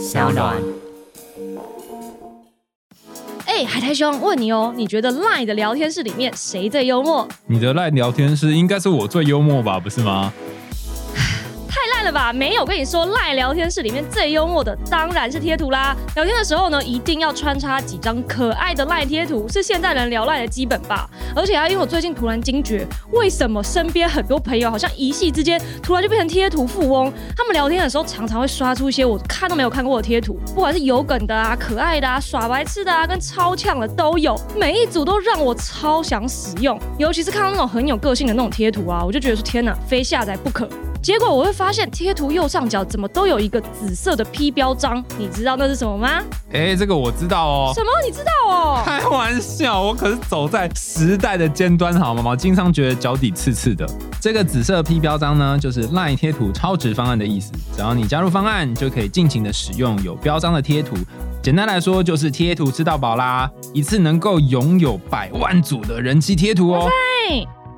[0.00, 0.56] 小暖。
[3.44, 7.28] 哎，海苔兄，问你哦，你觉得 LINE 的聊天室里面谁最幽默？
[7.46, 10.32] 你的 LINE 聊天室应该是我最幽默吧，不是吗？
[12.10, 12.32] 太烂了吧！
[12.32, 15.96] 没有跟你说，赖聊天室里面最幽默的当然是贴图啦。
[16.16, 21.08] 聊天的时候呢，一定要穿插几张可爱的赖贴图，是现代人聊赖的基本吧。
[21.36, 27.12] 而且啊，因为我最近突然惊觉，为什么身边很多朋友好像一夕之间突然就变成贴图富翁？
[27.36, 36.78] 他们聊天的时候常常会刷出一些我看都没有看过的贴图，不管是有梗的啊、可爱的啊、耍白痴的啊，跟超呛的都有，每一组都让我超想使用。
[36.98, 40.68] 尤其是看到那种很有个性的那种贴图啊，我就觉得说天哪，非下载不可。
[41.02, 46.22] 结果我会发现贴图右上角怎么都有一个紫色的 P 标章，你知道那是什么吗？
[46.52, 47.72] 哎，这个我知道哦。
[47.74, 47.90] 什么？
[48.04, 48.82] 你知道哦？
[48.84, 52.22] 开玩笑，我可是走在时代的尖端，好吗？
[52.26, 53.88] 我经常觉得脚底刺刺的。
[54.20, 57.50] 这个紫色 P 标章呢，就是赖贴图超值方案的意思。
[57.74, 60.94] 只要你加入方案，就可以尽情的使用有标章的贴图。
[61.42, 66.86] 简单来说，就是贴图吃到饱啦，一次能够拥有百万组的人气贴图哦。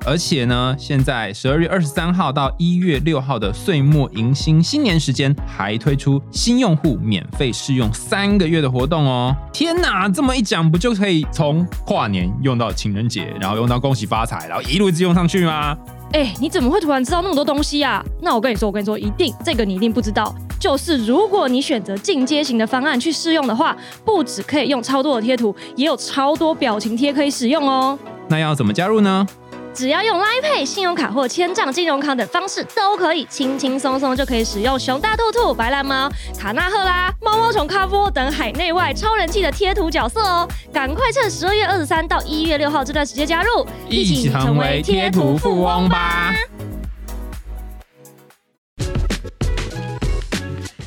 [0.05, 9.33] 而且呢，现在十二月二十三号到一月六号的岁末迎新新年时间，还推出新用户免费试用三个月的活动哦！
[9.53, 15.77] 天哪，这么一讲，不就可以从跨年用到情人节，然后用到恭喜发财，然后一路一直用上去吗？
[16.11, 18.03] 哎，你怎么会突然知道那么多东西呀？
[18.21, 27.97] 那我跟你说，我跟你说，一定这个你一定不知道，就是如果你选择进阶型的方案去试用的话，不止可以用超多的贴图，也有超多表情贴可以使用哦。
[28.27, 29.25] 那要怎么加入呢？
[29.73, 36.07] 只要用 Line Pay、信用卡或千账金融卡等方式都可以，轻轻松松就可以使用熊大兔兔、白蓝猫、
[36.37, 40.47] 卡纳赫拉、猫猫虫咖波等海内外超人气的贴图角色哦！
[40.71, 46.33] 赶快趁十二月二十三到一月六号这段时间加入，一起成为贴图富翁吧！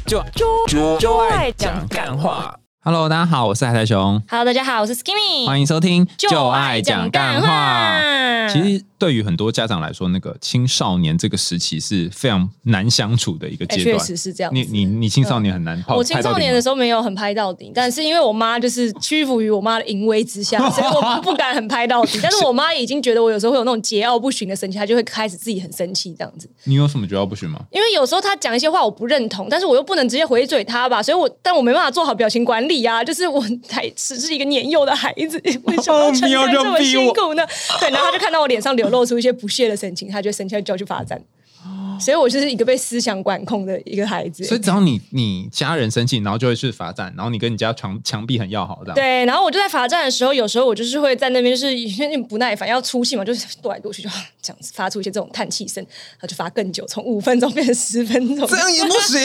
[0.06, 0.24] 就
[0.66, 2.54] 就就爱讲干话。
[2.88, 4.22] Hello，大家好，我是海苔熊。
[4.28, 5.44] Hello，大家好，我是 Skimmy。
[5.44, 7.98] 欢迎收听就爱讲干话。
[8.48, 8.84] 其实。
[8.98, 13.98] 对于很多家长来说，那个青少年这个时期是非常难相处的一个阶段。
[13.98, 14.54] 确实是这样。
[14.54, 15.82] 你你你青少年很难。
[15.88, 22.18] 我青少年的时候没有很拍到底，但是因为我妈就是屈服于我妈的淫威之下，所以我 不敢很拍到底。
[22.22, 26.48] 但是我妈已经觉得我有时候会有那种桀骜不驯的神情，她就会开始自己很生气这样子。
[26.64, 27.60] 你有什么桀骜不驯吗？
[27.70, 37.46] 因为有时候她讲一些话我不认同，但是我又不能直接回嘴她吧，所以我但我没办法做好表情管理啊，就是我还只是一个年幼的孩子， 为什么要承担这么辛苦呢？
[37.80, 39.66] 对，然后她就看到我脸上流露出一些不屑。
[39.68, 41.20] 的神情，他就生气，就要去罚站。
[42.00, 44.44] 所以，我就是一个被思想管控的一个孩子。
[44.44, 48.94] 所以，只要你你家人生气，然后就会去罚站，然后你跟你家墙墙壁很要好，这样。
[48.94, 54.08] 对，然后我就在罚站的时候，有时候我就是会在那边，就是有点不耐烦，要出气嘛，就是跺来跺去，就
[54.42, 59.18] 这样子发出一些这种叹气声，然后就罚更久，从五分钟变成十分钟，这样也不行。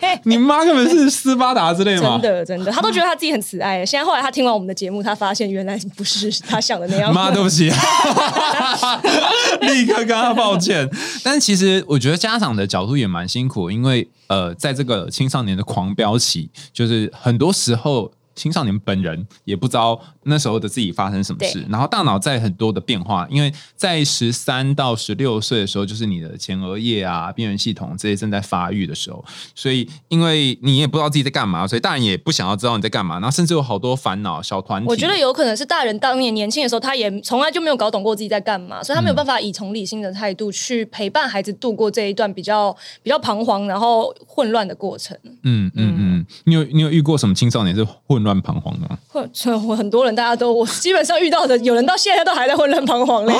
[0.00, 2.18] 对， 你妈根本是斯巴达之类吗？
[2.22, 3.84] 真的，真的，他都觉得他自己很慈爱。
[3.84, 7.12] 现在后来他听完我们的节目，他发现原来不是他想的那样。
[7.12, 7.70] 妈，对不起，
[9.62, 10.88] 立刻跟他抱歉。
[11.22, 12.96] 但是其实我觉得我觉得家长的角度。
[12.96, 18.10] 也蛮辛苦，因为呃，在这个青少年的狂飙期，就是很多时候。
[18.38, 34.88] 青少年本人也不知道那时候的自己发生什么事，然后大脑在很多的变化，因为在十三到十六岁的时候，就是你的前额叶啊、边缘系统这些正在发育的时候，所以因为你也不知道自己在干嘛，所以大人也不想要知道你在干嘛，然后甚至有好多烦恼小团体。
[34.88, 45.18] 我觉得有可能是大人当年年轻的时候，他也从来就没有搞懂过自己在干嘛，所以他没有办法以从理性的态度去陪伴孩子度过这一段比较比较彷徨然后混乱的过程。
[45.42, 48.27] 嗯嗯嗯，你有你有遇过什么青少年是混乱？
[48.28, 48.98] 乱彷徨吗？
[49.08, 49.26] 或
[49.66, 53.34] 我很多人，大家都我基本上遇到的，有人到现在都还在混乱彷徨嘞。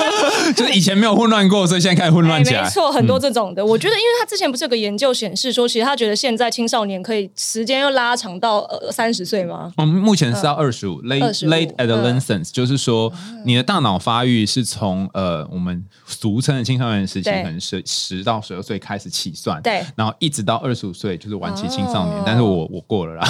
[0.56, 2.62] 就是以前没有混乱过，所以现在开始混乱起来。
[2.62, 3.64] 没错，很多这种的。
[3.64, 9.70] 我觉得，因为他之前不是有个研究显示说，其实他觉得现在青少年可以时间又拉长到呃三十岁吗？
[9.76, 13.12] 我们目前是到二十五，late late adolescence，就是说
[13.44, 22.22] 你的大脑发育是从呃我们俗称的青少年时期，可能是十到十二岁开始起算，对，然后一直到二十五岁就是晚期青少年。
[22.24, 23.28] 但是我我过了啦，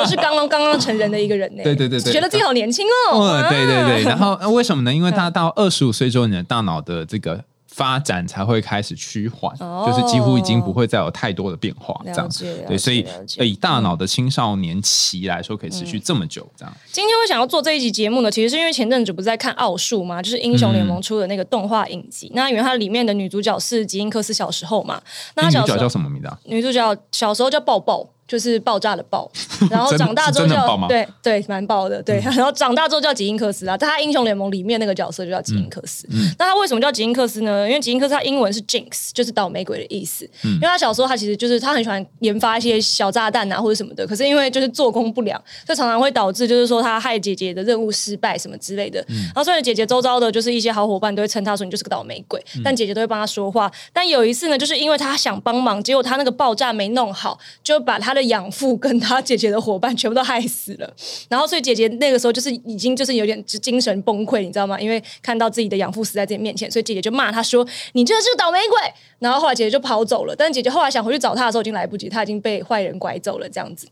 [0.00, 0.27] 我是刚。
[0.30, 3.42] 刚刚刚刚成人的一个人呢，对对对对，觉得自己好年轻哦。
[3.48, 4.94] 对对对，然后为什么呢？
[4.94, 12.44] 因为他到二十五岁之后，你的大脑的这个发展才会开始趋缓，就是几乎已经不会再有太多的变化，这样子。
[12.66, 13.06] 对，所以
[13.38, 16.76] 以大脑的青少年期来说，可以持续这么久，这样。
[16.90, 22.32] 今天我想要做这一集节目呢，其实是因为前阵子不是在看奥数嘛，就是英雄联盟出的那个动画影集。
[22.34, 25.00] 那因为它里面的女主角是吉英克斯小时候嘛，
[25.36, 26.36] 那女主角叫什么名字啊？
[26.46, 28.08] 女主角小时候叫抱抱。
[28.28, 29.28] 就是爆炸的爆，
[29.70, 36.06] 然后长大之后叫对对蛮爆的，对， 然后长大之后叫吉因克斯啊，在他英雄联盟里面那个角色就叫吉因克斯。
[36.10, 37.66] 嗯那他为什么叫吉因克斯呢？
[37.66, 40.28] 因为吉因克斯他英文是 jinx，就是倒霉鬼的意思。
[40.44, 49.00] 嗯因为他小时候他其实就是他很喜欢研发一些小炸弹啊或者什么的，可是因为就是做工不良，就常常会导致就是说他害姐姐的任务失败什么之类的。
[49.08, 53.70] 嗯然后所以姐姐周遭的就是一些好伙伴都会称他说你就是个倒霉鬼，嗯但姐姐都会帮他说话。
[53.92, 60.94] 但有一次呢，就是因为他想帮忙，结果他那个爆炸没弄好，就把他的养父跟他姐姐的伙伴全部都害死了。
[61.28, 64.80] 然后所以姐姐那个时候就是已经就是有点精神崩溃，你知道吗？
[64.80, 68.78] 因为看到自己的养父死在自己面前，所以姐姐就骂他说：“你这是个倒霉鬼！”
[69.20, 73.88] 然后后来姐姐就跑走了，但姐姐后来想回去找他的时候已经来不及，他已经被坏人拐走了，这样子。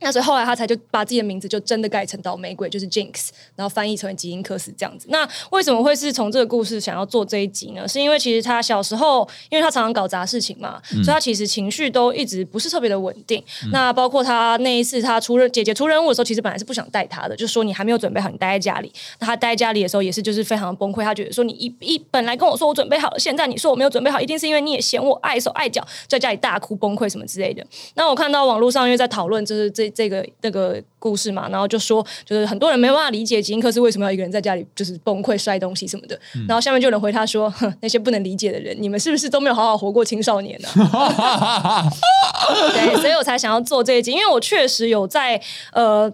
[0.00, 5.06] 那所以后来他才就把自己的名字就真的改成倒霉鬼，就是 Jinx，然后翻译成为吉因克斯这样子。
[5.10, 7.88] 那为什么会是从这个故事想要做这一集呢？
[7.88, 13.42] 是因为其实他小时候，因为他常常搞砸事情嘛，所以他其实情绪都一直不是特别的稳定。
[13.72, 18.92] 那包括他那一次他出任姐姐出任务的时候，其实本来是不想带他的，就说你还没有准备好，你待在家里。
[19.18, 27.64] 那他待在家里的时候也是就是非常的崩溃，他觉得说你一一本来跟我说我准备好了，现在你说我没有准备好，一定是因为你也嫌我碍手碍脚，在家里大哭崩溃什么之类的。
[27.94, 36.18] 那我看到网络上因为在讨论就是这这个那个故事嘛，然后就说就是很多人没办法理解吉恩克斯为什么要一个人在家里就是崩溃摔东西什么的，
[36.48, 40.68] 然后下面就有人回他说，哼，那些不能理解的人，你们是不是都没有好好活过青少年呢、
[42.74, 45.40] 对，所以我才想要做这一集，因为我确实有在
[45.72, 46.12] 呃。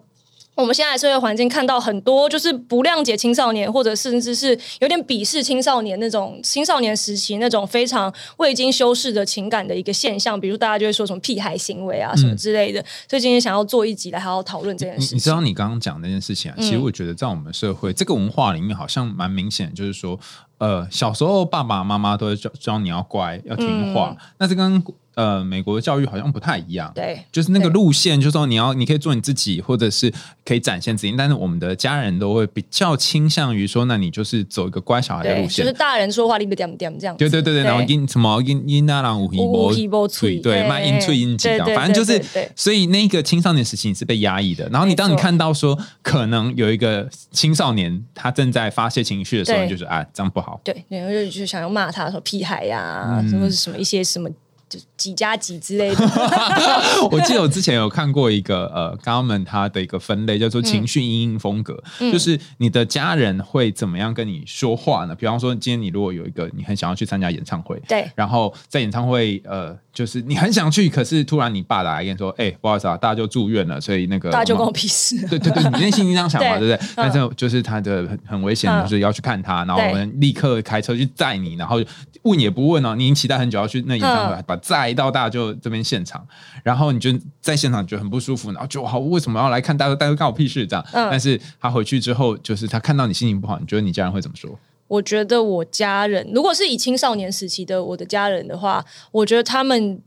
[0.55, 12.85] 我们现在社会环境看到很多就是不谅解青少年，或者甚至是有点鄙视青少年那种青少年时期那种非常未经修饰的情感的一个现象，比如大家就会说什么屁孩行为啊什么之类的。
[13.09, 15.17] 所以今天想要做一集来好好讨论这件事情。
[15.17, 20.21] 你你知道你刚刚讲那件事情啊，其实我觉得在我们社会、这个文化里面，好像蛮明显，就是说，
[20.59, 24.83] 呃，小时候爸爸妈妈都会教教你要乖，要听话，那这跟
[25.14, 26.91] 呃美国的教育好像不太一样。
[26.94, 30.12] 对，就是那个路线，就是说你要，你可以做你自己，或者是
[30.44, 35.73] 可以展现自己，但是我们的家人都会比较倾向于说，那你就是走一个乖小孩的，路线就是。
[35.73, 37.17] 大人说话你不点点这样。
[37.17, 42.23] 对对对对，然后音什么音音那郎五有耳无嘴对，对卖音脆音几这样，对对反正就是
[42.55, 44.69] 所以那个青少年时期你是被压抑的。
[44.69, 50.61] 然后你当你看到说可能有一个青少年他正在发泄情绪的时候，你就是啊这样不好。
[50.62, 54.29] 对，然后就就想要骂他说屁孩呀、嗯或者什么一些什么
[54.73, 56.05] 就几加几之类的。
[57.11, 65.15] 我记得我之前有看过一个呃 government 它的一个分类叫做情绪阴影风格，嗯就是你的家人会怎么样跟你说话呢？
[65.15, 75.21] 比方说今天你如果有一个你很想要去参加演唱会，对然后在演唱会呃就是你很想去，可是突然你爸打来跟你说，哎、不好意思啊，大家就住院了，所以那个大家就关我屁事。
[75.29, 76.93] 对对对，你内心这样想嘛， 对对不对？
[76.97, 81.79] 但是就是他的很很危险，嗯就是要去看他，然后我们立刻开车去载你，然后
[82.23, 86.26] 问也不问哦，你已经期待很久要去那演唱会，嗯把载到大就这边现场，
[86.62, 87.11] 然后你就
[87.41, 90.87] 在现场觉得很不舒服，然后就好为什么要来看大哥，大哥干我屁事这样。
[90.93, 94.59] 嗯但是他回去之后，就是他看到你心情不好，你觉得你家人会怎么说？
[94.88, 100.00] 我觉得我家人，如果是以青少年时期的我的家人的话，我觉得他们。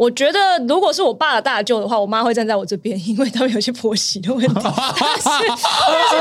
[0.00, 4.54] 我觉得，如果是我爸的大舅的话，我妈会站在我这边，因为他们有些婆媳的问题。
[4.64, 5.28] 但是，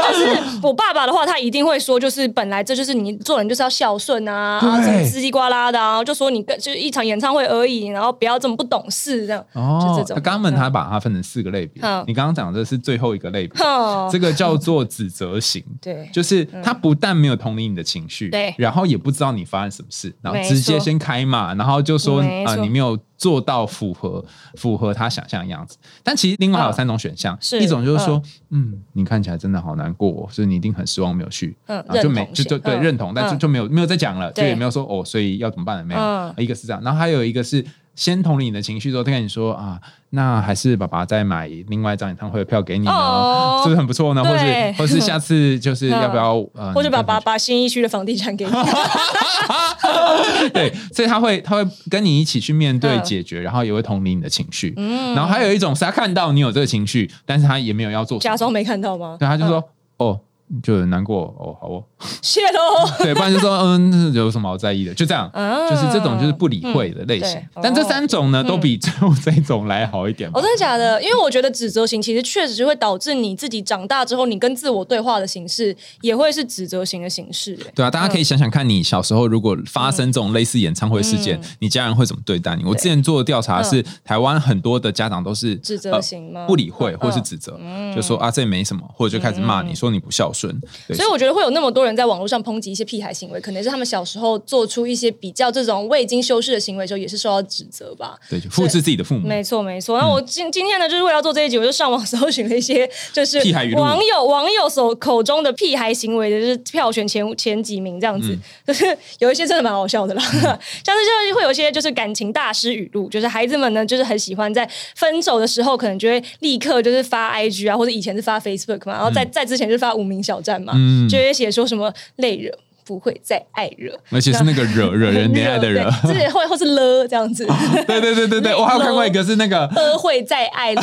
[0.04, 9.42] 但是，我爸爸的话，他一定会说，就是本来这就是你做人就是要孝顺啊，啊，对什么叽里呱啦的啊，就说你跟就是一场演唱会而已，然后不要这么不懂事这样。
[9.54, 15.64] 就这种他刚刚他把它分成四个类别，嗯你刚刚讲的是最后一个类别，哼这个叫做指责型。
[15.82, 24.26] 对，就是他不但没有同理你的情绪，对然后也不知道你发生什么事，然后直接先开骂，然后就说啊、你没有做到符合
[24.56, 25.78] 符合他想象的样子。
[26.02, 37.64] 但其实另外还有嗯三种选项，是一种就是说，嗯你看起来真的好难过、哦，所以你一定很失望没有去，嗯然后就没就就对认同，但就嗯就没有没有再讲了，就也没有说哦，所以要怎么办了没有，嗯一个是这样，然后还有一个是。
[38.00, 39.78] 先同理你的情绪之后，再跟你说啊，
[40.12, 44.24] 那还是爸爸再买另外一张演唱会的票给你呢，哦是不是很不错呢？
[44.24, 48.52] 或是对或是下次就是要不要 呃，或者把你跟把把新一区的房地产给你。
[50.54, 54.74] 对，所以他会他会跟你一起去面对嗯解决，然后也会同理你的情绪。
[55.14, 59.18] 然后还有一种是他看到你有这个情绪，但是他也没有要做什么，假装没看到吗？
[59.20, 59.58] 对，他就说、
[59.98, 60.20] 嗯哦。
[60.64, 61.84] 就很难过哦，好哦，
[62.22, 62.90] 谢喽。
[63.04, 64.94] 对，不然就说嗯，有什么好在意的？
[64.94, 67.38] 就这样，嗯就是这种就是不理会的类型。
[67.38, 71.02] 嗯但这哦三种呢，都比最后这一种来好一点吧哦，真的假的？
[71.04, 77.72] 因为我觉得指责型其实确实会导致你自己长大之后，你跟自我对话的形式也会是指责型的形式、欸。
[77.76, 82.64] 对啊，大家可以想想看，你小时候如果发生这种类似演唱会事件，嗯你家人会怎么对待你？
[82.64, 87.60] 我之前做的调查是，台湾很多的家长都是指责型吗呃不理会嗯或是指责，
[87.96, 90.39] 就说啊这也没什么，或者就开始骂你说你不孝顺。
[90.40, 90.62] 顺。
[90.96, 98.18] 所以我觉得会有那么多人在网络上抨击一些屁孩行为，可能是他们小时候做出一些比较这种未经修饰的行为的时候，也是受到指责吧。
[98.30, 99.28] 对，就复制自己的父母。
[99.28, 99.98] 没错，没错。
[100.00, 108.38] 那我今今天呢，就是为了做这一集，我就上网 搜寻了一些，就是屁孩网友网友所口中的屁孩行为的，就是票选前前几名这样子。
[108.66, 120.74] 就是有一些真的蛮好笑的啦， 像是就是会有一些就是感情大师语录，就是孩子们呢，就是很喜欢在分手的时候，可能就会立刻就是发 IG 啊，或者以前是发 Facebook 嘛，然后在在之前就是发无名小站嘛，
[121.10, 122.52] 就会写说什么累惹。
[122.86, 127.46] 不会再爱惹，而且是那个惹 惹人恋爱的惹，对这会或是了这样子。
[127.86, 130.82] 对对对对对，我还有看过一个是那个了会再爱了，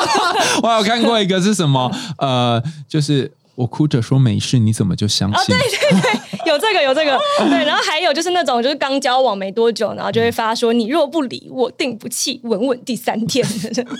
[0.64, 1.92] 我还有看过一个是什么？
[2.16, 5.54] 呃，就是我哭着说没事，你怎么就相哦，信？
[5.54, 6.10] 对对对，
[6.46, 13.44] 有这个有这个，对，然后还有就是那种就是刚交往没多久，然后就会发说你若不理我，定不弃，稳稳第三天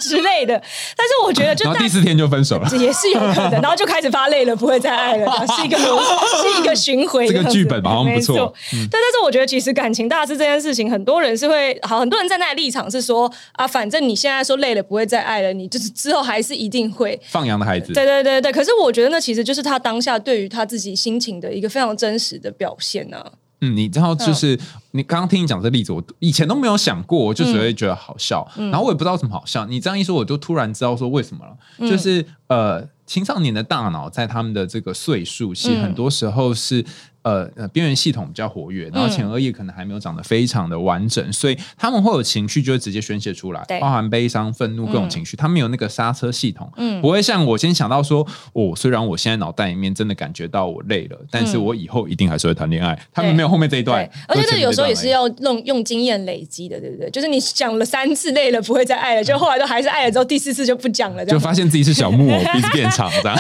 [0.00, 0.60] 之类的。
[0.96, 2.68] 但是我觉得就大然后第四天就分手了。
[2.76, 6.02] 也是有可能，然后就开始发累了，不会再爱了，是一个 轮
[6.42, 17.20] 是一个巡回这个剧本好像不没错嗯对，但是我觉得其实感情大师这件事情，很多人是会好，很多人站在立场是说啊，反正你现在说累了不会再爱了，你就是之后还是一定会。
[17.28, 24.58] 放羊的孩子，对对对对，可是我觉得那其实就是他当下对于他自己心情的一个非常真实的表现呢、嗯，你知道，就是
[24.92, 29.64] 你刚刚听你讲这例子，我以前都没有想过，我就只会觉得好笑，嗯然后我也不知道什么好笑。
[29.66, 36.84] 你这样一说，我就突然知道说为什么了，嗯就是呃，青少年的大脑在他们的这个岁数，其实嗯很多时候是。
[37.22, 52.98] 呃呃，边缘系统比较活跃，然后前额叶可能还没有长得非常的完整，所以他们会有情绪就会直接宣泄出来对，包含悲伤、愤怒各种情绪，他们有那个刹车系统，嗯不会像我先想到说，哦，虽然我现在脑袋里面真的感觉到我累了，但是我以后一定还是会谈恋爱。
[53.14, 55.22] 他们没有后面这一段对，，而且这有时候也是要。
[55.22, 57.08] 要用用经验累积的，对不对？
[57.10, 63.38] 就是你讲了三次累了不会再爱了，就后来都还是爱了之后，第四次就不讲了，就发现自己是小木偶， 鼻子变长这样。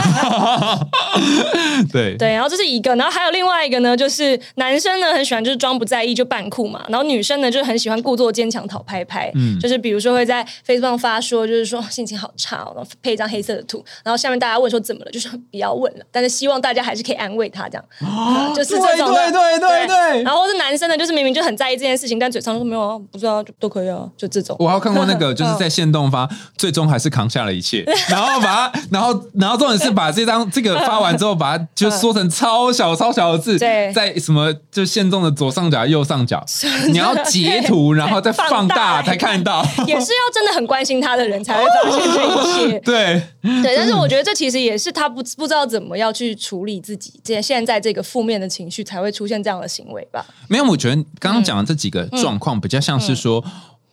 [1.90, 9.58] 对对，然后这是一个，然后还有另外一个呢，就是男生呢很喜欢就是装不在意就扮酷嘛，然后女生呢就很喜欢故作坚强讨拍拍，嗯。
[9.60, 24.56] 就是比如说会在 Facebook 上发说，就是说心情好差、哦，然后配一张黑色的图，然后下面大家问说怎么了，就说不要问了，但是希望大家还是可以安慰他这样，啊就是这种的对对对对对然后是男生呢，就是明明就很在意这件事情，但嘴上说没有啊，不知道、就都可以啊，就这种。
[24.58, 36.44] 我还有看过那个， 就是在线动发，最终还是扛下了一切，然后把它，然后然后重点是把这张这个发完之后，把它就缩成超小超小的字，对在什么就线动的左上角、右上角，
[36.88, 39.64] 你要截图，然后再放大才看到。
[39.86, 42.80] 也是要真的很关心他的人才会发现这一切。
[42.84, 43.22] 对，
[43.62, 50.24] 对，但是我觉得这其实也是他不不知道怎么要去处理自己现现在这个负面的情绪，才会出现这样的行为吧。
[50.48, 53.44] 没有，我觉得刚刚讲的这几个状况比较像是说。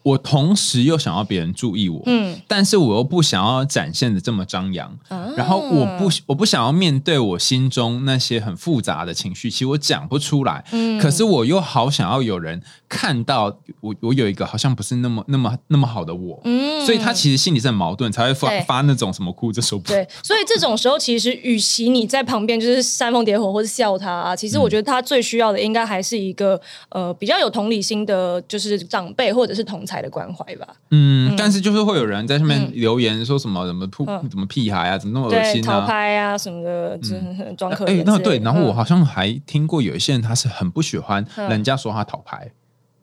[0.10, 2.36] 我同时又想要别人注意我，嗯。
[2.48, 11.00] 但是我又不想要展现的这么张扬，嗯然后我不我不想要面对我心中那些很复杂的情绪，其实我讲不出来，嗯。
[11.00, 16.86] 可是我又好想要有人看到我，我有一个好像不是那么那么那么好的我，嗯。
[16.86, 19.88] 所以他其实心里是很矛盾，才会发发那种什么哭着说不。
[19.88, 30.68] 对，所以这种时候，其实与其你在旁边就是煽风点火或是笑他、啊，其实我觉得他最需要的应该还是一个呃比较有同理心的，就是长辈或者是同才的关怀吧。
[30.92, 35.82] 嗯，但是就是会有人在上面嗯留言说什么什么屁嗯怎么屁孩啊，怎么那么恶对，心啊？
[35.82, 37.22] 讨拍啊什么的，就是
[37.58, 38.04] 装可怜。
[38.06, 42.52] 那对，然后我嗯好像还听过有一些人他是很不喜欢嗯人家说他讨牌，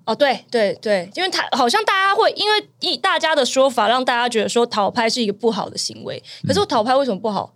[0.05, 6.23] 哦，对对对，因为他好像大家会因为一大家的说法，让大家觉得说讨拍是一个不好的行为。
[6.47, 7.53] 可是我讨拍为什么不好？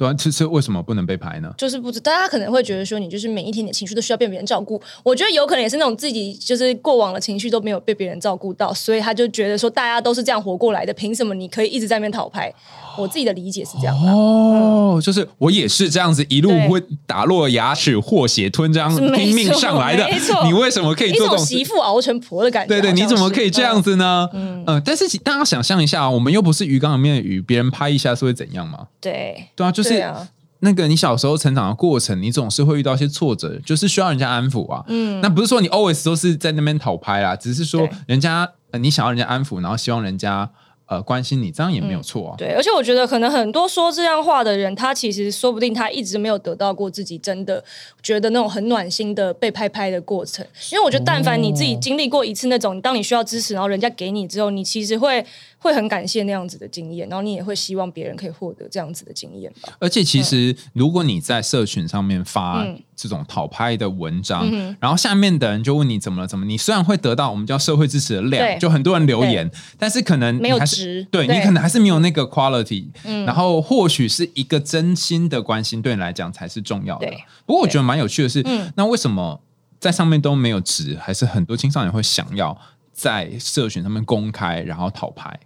[0.00, 1.52] 对啊，这这为什么不能被排呢？
[1.58, 4.80] 就是不知大家可能会觉得说你就是每一天你的情绪都需要被别人照顾。
[5.02, 12.50] 我觉得有可能也是那种自己就是过往的情绪都没有被别人照顾到，所以他就觉得说大家都是这样活过来的，凭什么你可以一直在那边讨拍？
[12.96, 14.10] 我自己的理解是这样的。
[14.10, 22.68] 哦，就是我也是这样子一路对会打落牙齿或血吞这样是没错拼命上来的没错，你为什么可以做这种媳妇熬成婆的感觉。
[22.68, 23.80] 对对，你怎么可以这样？
[23.80, 24.28] 子呢？
[24.34, 28.78] 嗯嗯、但是大家想象一下，我们又不是鱼缸里面的鱼，别人拍一下是会怎样吗？
[28.80, 30.28] 嗯对，对啊，就是对啊
[30.62, 34.84] 那个你小时候成长的过程，你总是会遇到一些挫折，就是需要人家安抚啊。
[34.88, 40.50] 嗯那不是说你 always 都是在那边讨拍啦，只是说人家、呃、你想要人家安抚，然后希望人家
[40.84, 42.34] 呃关心你，这样也没有错啊。
[42.36, 47.64] 对，而且我觉得可能很多说这样话的人，他其实说不定他一直没有得到过自己真的
[48.02, 50.44] 觉得那种很暖心的被拍拍的过程。
[50.72, 55.24] 因为我觉得，但凡你自己经历过一次那种，当你需要支持，然后人家给你之后，你其实会
[55.60, 59.72] 会很感谢那样子的经验，然后你也会希望别人可以获得这样子的经验吧。
[59.78, 62.82] 而且其实，如果你在社群上面发嗯。
[63.00, 66.44] 这种讨拍的文章，嗯然后下面的人就问你怎么了，怎么？
[66.44, 71.02] 你虽然会得到我们叫社会支持的量，就很多人留言，但是可能没有值。
[71.10, 71.38] 对对。
[71.38, 73.24] 你可能还是没有那个 quality，嗯。
[73.24, 77.10] 然后或许是一个真心的关心对你来讲才是重要的。
[77.46, 79.40] 不过我觉得蛮有趣的是嗯，那为什么
[79.78, 82.54] 在上面都没有值，还是很多青少年会想要
[82.92, 85.40] 在社群上面公开，然后讨拍？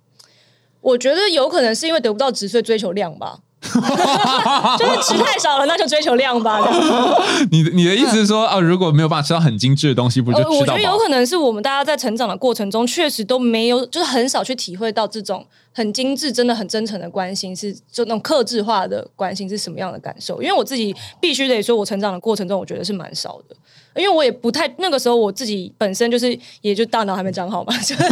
[0.85, 3.38] 我觉得有可能是因为得不到值，所以追求量吧。
[4.79, 6.61] 就是吃太少了，那就追求量吧。
[7.50, 10.79] 你的你的意思是说，啊，如果没有办法吃到很精致的东西，不就呃，我吃到饱？
[10.79, 20.40] 觉得有可能是我们大家在成长的过程中，确实都没有，就是很少去体会到这种很精致、真的很真诚的关心，是就那种克制化的关心是什么样的感受。
[20.40, 23.57] 因为我自己必须得说，我成长的过程中，我觉得是蛮少的。
[23.97, 28.09] 因为我也不太那个时候我自己本身就是，也就大脑还没长好嘛， 就是也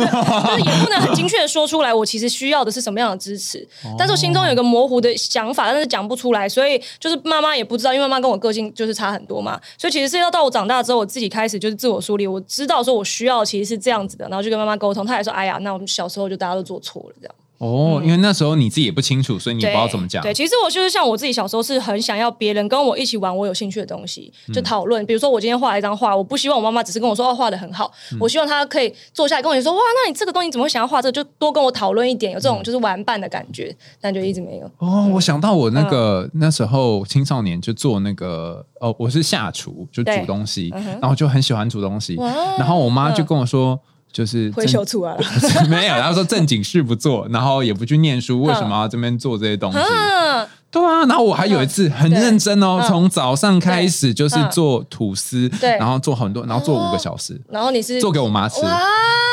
[0.84, 3.66] 不能很精确的说出来，我其实需要的是什么样的支持。
[3.98, 17.34] 但是我心中有一个模糊的想法，但是讲不出来，所以就是妈妈也不知道，因为妈妈跟我个性就是差很多嘛，所以其实是要到我长大之后，我自己开始就是自我梳理，我知道说我需要其实是这样子的，然后就跟妈妈沟通，她也说，哎呀，那我们小时候就大家都做错了这样。
[17.62, 20.20] 哦，因为那时候你自己也不清楚，所以你也不知道怎么讲。
[20.20, 25.06] 对，其实我就是像我自己小时候是很想要别人跟我一起玩我有兴趣的东西，就讨论。
[25.06, 27.88] 比如说我今天画了一张画，我不希望我妈妈只是跟我说哦画的很好，
[28.18, 31.12] 我希望她可以坐下来跟我说哇，那你这个东西怎么会想要画这个？
[31.12, 34.68] 就多跟我讨论一点，有这种就是玩伴的感觉，但就一直没有。
[34.78, 42.16] 哦，我想到我那个、嗯那时候青少年就做那个哦，我是下厨，就煮对东西，然后就很喜欢煮东西，
[42.58, 43.78] 然后我妈就跟我说。
[44.12, 45.22] 就是挥正袖出来了，
[45.68, 49.78] 没有，然后说正经事不做，然后也不去念书，为什么要这边做这些东西？
[49.78, 54.50] 嗯，对啊，然后我还有一次很认真哦，嗯从早上开始就是嗯。
[54.52, 55.70] 做吐司，对。
[55.78, 58.60] 然后做很多，然后做五个小时，然后你是做给我妈吃，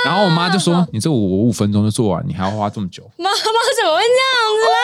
[0.06, 3.04] 然后我妈就说：“你这我我五分钟就做完，你还要花这么久。
[3.18, 4.79] 妈妈怎么会这样子呢？”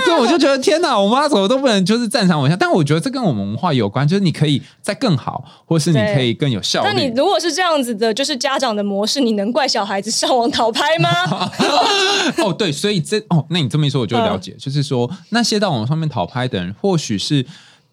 [0.00, 2.56] 对，我就觉得天哪，我妈怎么都不能就是赞赏我一下。
[2.56, 7.12] 但我觉得这跟我们文化有关，就是你可以再更好，或是你可以更有效那你。
[7.16, 11.08] 如果是这样子的，就是家长的模式，你能怪小孩子上网讨拍吗？
[12.44, 17.44] 哦，对，所以这哦，那你这么一说，我就了解，嗯就是说那些到网上面讨拍的人，或许是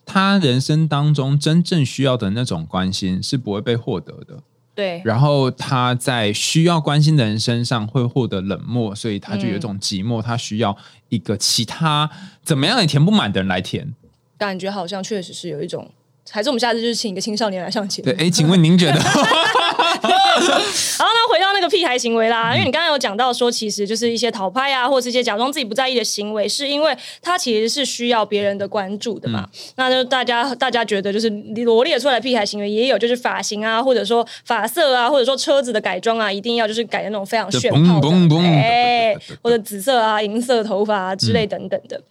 [0.05, 4.39] 他人生当中真正需要的那种关心是不会被获得的。
[4.73, 10.75] 对，然后他在需要关心的人身上会获得冷漠，所以他就有一种寂寞，他需要
[11.09, 12.09] 一个其他
[12.43, 13.93] 怎么样也填不满的人来填。
[14.37, 15.91] 感觉好像确实是有一种，
[16.29, 18.27] 还是我们下次就是请一个青少年来上节目对，。
[18.27, 18.99] 哎，请问您觉得？
[20.31, 29.47] 然后呢，回到那个屁孩行为啦，因为你刚刚有讲到说，其实就是一些讨拍啊，或者是一些假装自己不在意的行为，是因为他其实是需要别人的关注的嘛。
[29.75, 31.29] 那就大家大家觉得就是
[31.65, 41.97] 罗列出来的屁孩行为，也有就是发型啊，或者说发色啊，或者说车子的改装啊，一定要就是改的那种非常炫炮的，嘣嘣嘣哎，或者紫色啊、银色头发啊之类等等的。
[41.97, 42.03] 嗯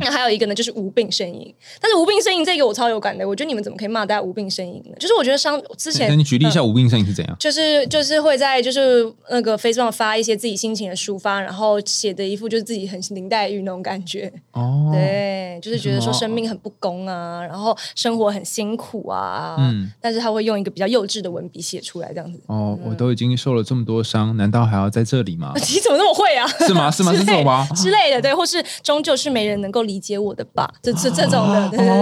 [0.00, 1.54] 那还有一个呢，就是无病呻吟。
[1.80, 4.96] 但是无病呻吟这个我超有感的，我觉得你们怎么可以骂大家无病呻吟呢？
[4.98, 7.36] 就是我觉得上之前那你举例一下无病呻吟是怎样？
[7.38, 22.40] 就是就是会在就是那个 Facebook 上发一些自己心情的抒发，然后写的一副就是自己很林黛玉那种感觉，哦，对，就是觉得说生命很不公啊，然后生活很辛苦啊，嗯但是他会用一个比较幼稚的文笔写出来，这样子。
[22.46, 25.52] 哦，我都已经受了这么多伤，难道还要在这里吗？
[25.58, 26.46] 你怎么那么会啊？
[26.66, 26.90] 是吗？
[26.90, 27.12] 是吗？
[27.16, 27.66] 是这种吗？
[27.74, 31.92] 之类的，对，或是终究是没人能够理解我的吧，这这这种的，对对对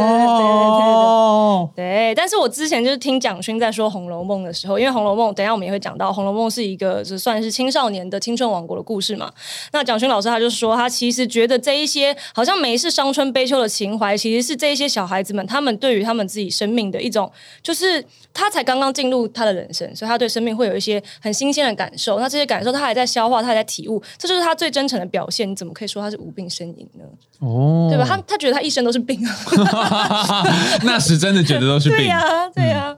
[1.76, 9.32] 对但是我之前就是听蒋勋在说《红楼梦》的时候，因为《红楼梦》等一下我们也会讲到，《红楼梦》是一个就算是青少年的青春王国的故事嘛。
[9.72, 17.30] 那蒋勋老师他就说，他其实觉得这一些好像美是伤春悲秋的情怀，其实是这一些小孩子们他们对于他们自己生命的一种，
[17.62, 18.04] 就是
[18.34, 22.18] 他才刚刚进入他的人生，所以他对生命会有一些很新鲜的感受。
[22.18, 25.48] 那这些感受他还在消化，他还在体悟，这就是他最真诚的表现。
[25.50, 27.04] 你怎么可以说他是无病呻吟呢？
[27.40, 28.04] 哦，对吧？
[28.08, 30.44] 他他觉得他一生都是病啊。
[30.84, 31.98] 那时真的觉得都是病。
[31.98, 32.22] 对呀、
[32.54, 32.96] 对呀、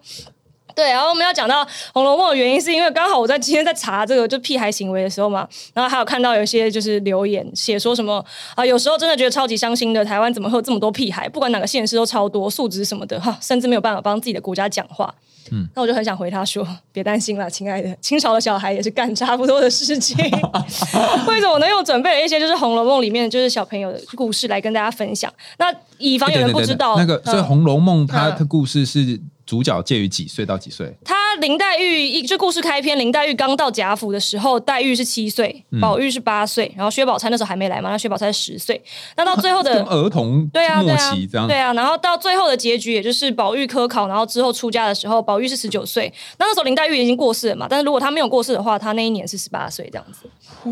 [0.75, 11.29] 对，然后我们要讲到《红楼梦》的原因，是因为刚好我在今天在查这个就屁孩行为的时候嘛，然后还有看到有一些就是留言写说什么啊，有时候真的觉得超级伤心的，台湾怎么会有这么多屁孩？
[11.29, 15.13] 不管哪个县市都超多，素质什么的哈， 甚至没有办法帮自己的国家讲话。
[15.51, 20.17] 嗯，那我就很想回他说：“别担心啦，亲爱的，清朝的小孩也是干差不多的事情。
[21.27, 21.67] 为什么呢？
[21.67, 25.31] 因为我准备了一些就是《红楼梦》里面就是小朋友的故事来跟大家分享。
[25.59, 25.67] 那
[25.99, 30.97] 以防有人不知道，那个，所以《嗯红楼梦》它嗯的故事是主角介于几岁到几岁？
[31.05, 38.81] 他林黛玉一这故事开篇，林黛玉刚到贾府的时候，黛玉是七岁，宝玉是八岁，然后薛宝钗那时候还没来嘛，那薛宝钗十岁。
[39.17, 47.67] 那到最后的儿童对啊末期这样，对啊，然后到最后的结局，也就是宝玉科考，然后之后出家的时候，宝玉是十九岁，那那时候林黛玉已经过世了嘛。
[47.69, 50.29] 但是如果她没有过世的话，她那一年是十八岁这样子。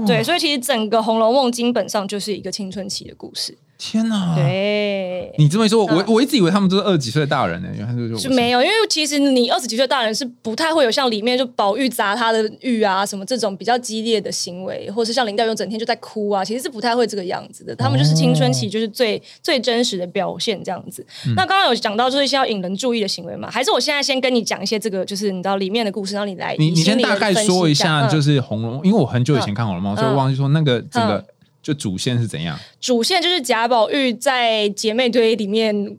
[0.07, 3.57] 对，所以其实整个《红楼梦》基本上就是一个青春期的故事。
[3.83, 4.35] 天哪！
[4.37, 17.75] 对，你这么一说，我我一直以为他们都是二十几岁的大人呢，原来是没有，因为其实你二十几岁大人是不太会有像里面就宝玉砸他的玉啊什么这种比较激烈的行为，或是像林黛玉整天就在哭啊，其实是不太会这个样子的。
[17.75, 21.03] 他们就是青春期，就是最最真实的表现这样子。
[21.35, 23.51] 那刚刚有讲到就是一些要引人注意的行为嘛？
[23.51, 31.25] 还是我现在先跟你讲一些这个，就是你知道里面的故事，让你来你你先大概说一下，就是《红楼梦》，因为我很久以前看《红楼梦》，所以忘记说那个整个。
[31.63, 32.59] 就主线是怎样？
[32.81, 35.97] 主线就是贾宝玉在姐妹堆里面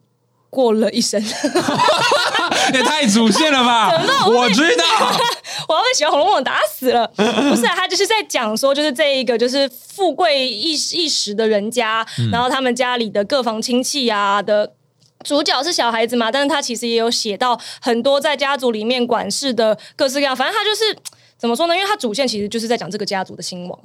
[0.49, 1.21] 过了一生，
[2.73, 3.89] 也太主线了吧？
[4.27, 4.83] 我知道，
[5.69, 7.07] 我要被喜欢《红楼梦》打死了。
[7.15, 14.73] 不是，他就是在讲说，就是这一个就是富贵一一时的人家，然后他们家里的各房亲戚啊的
[15.23, 20.35] 主角是小孩子嘛，但是他其实也有写到很多在家族里面管事的各式各样。
[20.35, 20.97] 反正他就是
[21.37, 21.75] 怎么说呢？
[21.75, 23.79] 因为他主线其实就是在讲这个家族的兴亡。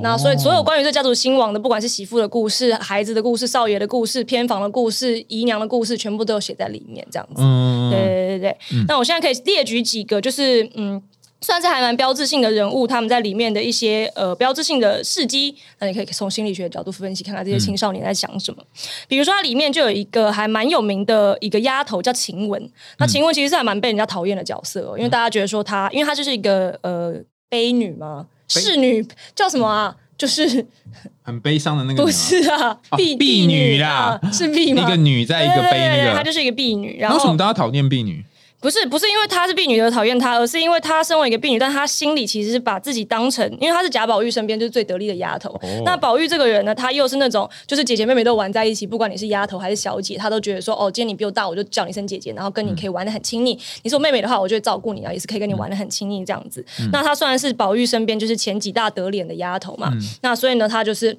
[0.00, 7.42] 那所以，所有关于这家族兴亡的，不管是媳妇的故事、孩子的故事、少爷的故事、偏房的故事、姨娘的故事，全部都有写在里面，这样子。
[7.90, 8.56] 对对对对。
[8.88, 11.02] 那我现在可以列举几个，就是嗯，
[11.42, 15.56] 算是还蛮标志性的人物，他们在里面的一些呃标志性的事迹。
[15.78, 18.62] 那你可以从心理学的角度分析，看看这些青少年在想什么。
[19.08, 22.70] 比如说，它里面就有一个还蛮有名的一个丫头叫晴雯。
[22.98, 27.14] 那晴雯其实是还蛮被人家讨厌的角色，因为大家觉得说她，因为她就是一个呃
[27.50, 28.26] 悲女嘛。
[28.60, 29.94] 侍女叫什么啊？
[30.18, 30.64] 就是
[31.22, 34.82] 很悲伤的那个，不是啊，婢婢女啦，是婢吗？
[34.82, 36.98] 一个女在一个悲那个，她就是一个婢女。
[37.00, 38.24] 然后为什么大家讨厌婢女？
[38.62, 45.60] 不是不是因为她是婢女而讨厌她，而是因为她身为一个婢女，但她心里其实是把自己当成，因为她是贾宝玉身边就是最得力的丫头。
[45.84, 53.58] 那宝玉这个人呢，他又是那种就是姐姐妹妹都玩在一起，不管你是丫头还是小姐，他都觉得说哦，今天你比我大，我就叫你一声姐姐，然后跟你可以玩的很亲密。
[53.82, 56.64] 你是我妹妹的话，我就会照顾你啊，也是可以跟你玩的很亲密这样子。
[56.92, 61.18] 那她虽然是宝玉身边就是前几大得脸的丫头嘛，那所以呢，她就是。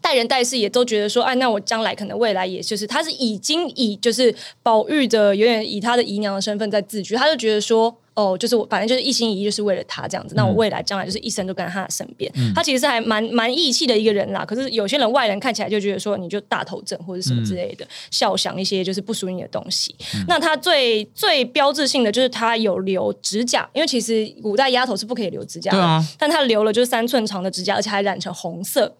[0.00, 7.96] 待人待事也都觉得说，哎，那我将来可能未来也就是，他是已经以就是宝玉的有点以他的姨娘的身份在自居，他就觉得说。
[8.18, 10.34] 哦，就是我，反正就是一心一意，就是为了他这样子。
[10.34, 12.28] 那我未来将来就是一生都跟在他的身边。
[12.52, 14.44] 他其实是还蛮蛮义气的一个人啦。
[14.44, 19.94] 可是有些人外人看起来就觉得说，你就大头症或者什么之类的，笑想一些就是不属于你的东西。
[20.26, 28.92] 那他最最标志性的就是他有留指甲，因为其实古代丫头是不可以留指甲的，但他留了就是三寸长的指甲，而且还染成红色。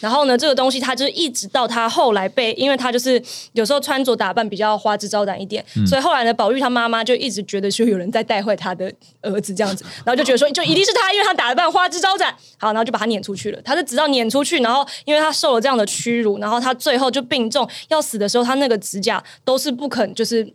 [0.00, 3.22] 然后呢，这个东西他就是一直到他后来被，因为他就是
[3.54, 8.65] 有时候穿着打扮比较花枝招展一点，所以后来呢，宝玉他妈妈就一直觉得说有人在带坏他。
[8.66, 13.62] 他的儿子这样子，然后就觉得说，就一定是他，因为他打扮花枝招展，好，然后就把他撵出去了。
[13.62, 20.52] 他是直到撵出去，然后因为他受了这样的屈辱，然后他最后就病重要死的时候，他那个指甲都是不肯就是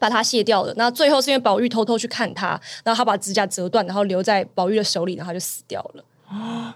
[0.00, 0.74] 把它卸掉的。
[0.76, 6.04] 那最后是因为宝玉偷偷去看他，然后他把指甲折断，然后留在宝玉的手里，然后他就死掉了。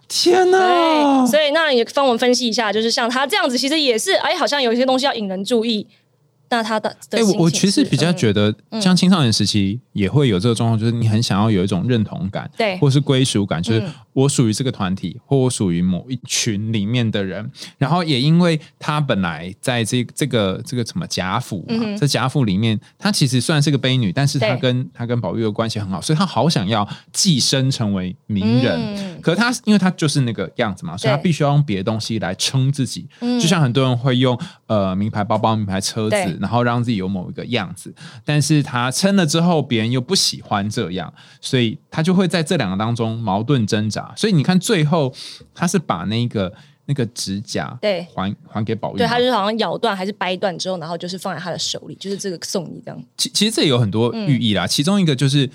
[0.07, 1.27] 天哪！
[1.27, 5.87] 所以那也帮我们分析一下，就是像他这样子，其实也是哎，好像有一些东西要引人注意。
[6.49, 13.83] 那他的哎，我我其实比较觉得，像青少年时期也会有这个状况，就是你很想要有一种认同感，对，或是归属感，就是
[14.17, 17.51] 我属于这个团体，或我属于某一群里面的人。
[17.77, 29.21] 然后也因为他本来在这这个这个什么贾府嘛，在贾府里面，他其实虽然是个悲女，但是他跟他跟宝玉的关系很好，所以他好想要寄身成为名人。
[29.21, 36.17] 可是他因为他就是那个样子嘛，所以他必须要用别的东西来撑自己，就像很多人会用呃名牌包包、名牌车子。
[36.41, 37.93] 然后让自己有某一个样子，
[38.25, 44.06] 但是他撑了之后，别人又不喜欢这样，所以他就会在这两个当中矛盾挣扎。
[44.17, 45.13] 所以你看，最后
[45.55, 46.53] 他是把那个
[46.85, 53.03] 那个指甲对还还给宝玉，对，他就好像咬断还是掰断之后，然后就是放在他的手里，就是这个送你这样。
[53.17, 55.49] 其其实这有很多寓意啦，其中一个就是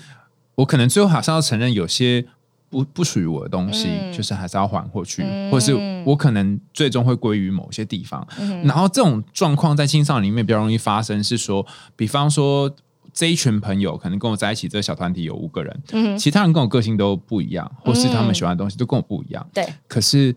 [0.56, 2.26] 我可能最后还是要承认有些。
[2.72, 3.86] 不不属于我的东西，
[4.16, 5.74] 就是还是要还回去，或者是
[6.06, 8.26] 我可能最终会归于某些地方。
[8.64, 12.74] 然后这种状况在青少年里面比较容易发生，是说，比方说
[13.12, 19.46] 这一群朋友可能跟我在一起，这个小团体有五个人，其他人跟我个性都不一样，或是他们喜欢的东西都跟我不一样。
[19.52, 20.34] 对，可是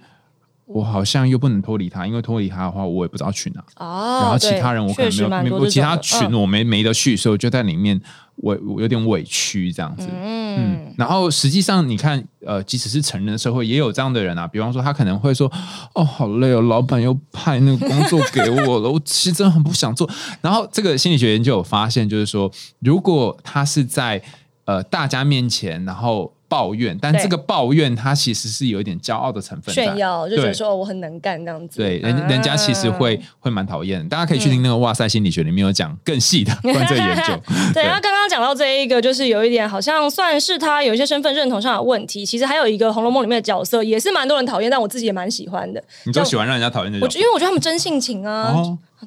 [0.66, 3.64] 我好像又不能脱离他，因为脱离他的话，我也不知道去哪。
[3.78, 8.02] 哦，然后其他人我可能没有，其他群我没没得去，所以我就在里面，
[8.36, 10.08] 我我有点委屈这样子。
[10.12, 14.48] 嗯，然后实际上你看，呃，即使是成人的社会，也有这样的人啊。
[14.48, 15.52] 比方说，他可能会说
[15.96, 20.10] ：“哦，好累哦，老板又派那个工作给我了，我其实真的很不想做。”
[20.42, 24.22] 然后这个心理学研究有发现，就是说，如果他是在
[24.66, 26.35] 呃大家面前，然后。
[26.48, 31.78] 抱怨，但这个抱怨他其实是有一点骄傲的成分，炫耀，就觉得说我很能干这样子。
[31.78, 34.08] 对，人人家其实会会蛮讨厌。
[34.08, 37.34] 大家可以去听那个哇塞心理学里面有讲更细的 关于这个研究。
[37.74, 42.26] 对，然后刚刚讲到这一个，就是有一点好像算是他有一些身份认同上的问题。
[42.26, 45.84] 其实还有一个《红楼梦》里面的角色也是蛮多人讨厌，但我自己也蛮喜欢的。
[46.06, 47.00] 你就喜欢让人家讨厌的？
[47.00, 48.54] 我因为我觉得他们真性情啊。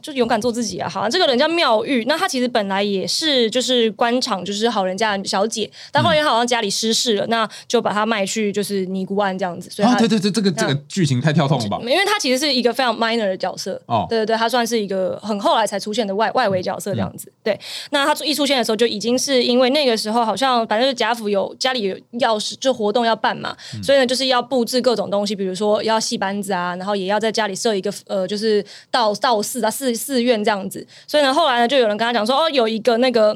[0.02, 0.88] 就勇敢做自己啊！
[0.88, 9.70] 好，这个人叫妙玉，那她其实本来也是就是官场就是好人家的小姐，但后来她好像家里失势了，那就把她卖去就是尼姑庵这样子。
[9.70, 11.78] 所以，对对对，这个这个剧情太跳痛了吧？
[11.82, 17.32] 因为她其实是一个非常 minor 的角色哦，对对对，她算是一个很后来才出现的外外围角色这样子。
[17.42, 17.58] 对，
[17.90, 30.58] 那她一出现的时候就已经是因为那个时候好像反正贾府有家里有钥匙，就活动要办嘛，所以呢就是要布置各种东西，比如说要戏班子啊，然后也要在家里设一个呃就是道道寺啊寺寺院这样。
[30.68, 33.34] 子，所以呢，后来呢，就有人跟他讲说，哦，有一个那个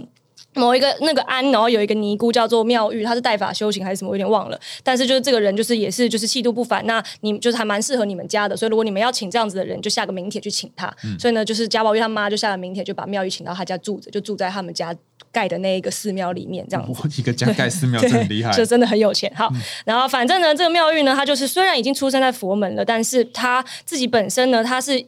[0.54, 4.60] 某一个那个庵，然后有一个尼姑叫做妙玉，她是代法修行还是什么，有点忘了。
[4.82, 8.54] 但是就是这个人，就是也是就是气度不凡，那你就是还蛮适合你们家的。
[8.54, 10.94] 所以如果你们要请这样子的人，就下个名帖去请他。
[11.18, 14.94] 所以呢，就是贾宝玉他妈就下了名帖，就把妙玉请到他家住着，就住在他们家
[15.30, 17.08] 盖的那一个寺庙里面，这样子。
[17.18, 19.32] 一个家盖寺庙 真很厉害，就真的很有钱。
[19.34, 19.50] 好，
[19.86, 25.02] 然后反正呢，这个妙玉呢，她就是虽然已经出生在佛门了，但是她自己本身呢，她是。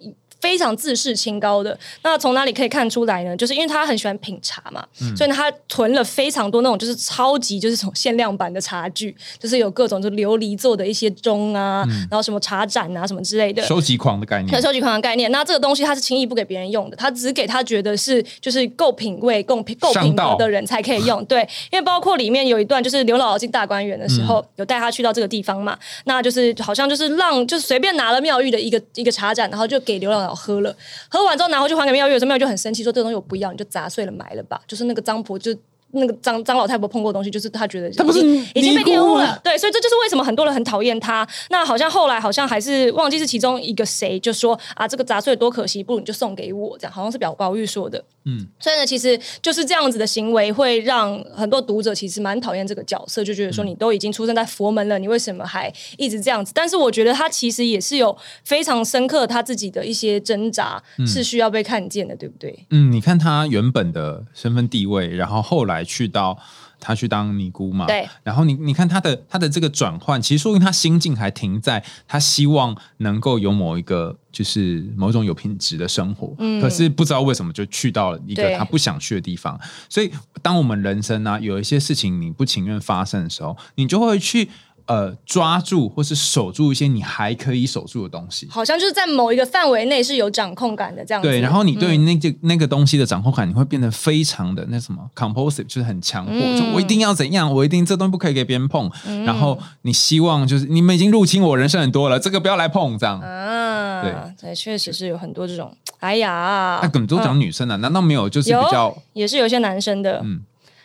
[0.44, 3.34] 非常自视清高的，那从哪里可以看出来呢？
[3.34, 4.84] 就是因为他很喜欢品茶嘛，
[5.16, 15.32] 所以呢，他囤了非常多那种就是超级就是从限量版的茶具，就是有各种就琉璃做的一些钟啊，然后什么茶盏啊什么之类的，收集狂的概念，收集狂的概念。
[15.32, 21.24] 那这个东西他是轻易不给别人用的，他只给他觉得是就是够品味、够品、够品格的人才可以用。
[21.26, 21.40] 对，
[21.72, 30.33] 因为包括里面有一段就是刘姥姥进大观园的时候，有带他去到这个地方嘛，那就是好像就是让就是随便拿了妙玉的一个一个茶盏，然后就给刘姥姥。
[30.34, 30.76] 喝了，
[31.08, 34.60] 喝完之后拿回去还给妙玉，妙玉就很生气，说这个东西我不要，你就砸碎了埋了吧。
[34.66, 35.54] 就是那个张婆就。
[35.94, 38.20] 那个张张老太婆碰过东西，就是他觉得他不是
[38.54, 41.26] 已经被玷污了，对，所以这就是为什么很多人很讨厌他。
[41.50, 48.02] 那好像后来好像还是忘记是其中一个谁就说啊，这个杂碎多可惜，不如你就送给我，这样好像是表宝玉说的。
[48.26, 56.50] 嗯，所以呢，其实就是这样子的行为会让很多读者其实蛮讨厌这个角色，就觉得说你都已经出生在佛门了，你为什么还一直这样子？
[56.54, 62.66] 但是我觉得他其实也是有非常深刻他自己的一些挣扎，是需要被看见的，对不对？
[62.70, 65.83] 嗯，你看他原本的身份地位，然后后来。
[65.84, 66.38] 去到
[66.80, 68.08] 他去当尼姑嘛，对。
[68.22, 76.60] 然后你你看他的他的这个转换，其实说明他心境还停在他希望能够有某一个就是某种有品质的生活，嗯。
[76.60, 79.58] 可是不知道为什么就去到了一个他不想去的地方。
[79.88, 80.10] 所以
[80.42, 84.48] 当我们人生呢有一些事情你不情愿发生的时候，你就会去。
[84.86, 91.22] 呃，抓住或是守住一些你还可以守住的东西，好像就是在某一个范围内是有掌控感的这样。
[91.22, 98.90] 对，然后你对于那个那个东西的掌控感，你会变得非常的那什么，compulsive，就是很强迫，就我一定要怎样，我一定这东西不可以给别人碰。
[99.24, 103.18] 然后你希望就是你们已经入侵我人生很多了，这个不要来碰这样。
[103.20, 105.74] 啊，对，对，确实是有很多这种。
[106.00, 108.28] 哎呀，那更多讲女生呢，难道没有？
[108.28, 110.42] 就是比较也是有些男生的，嗯。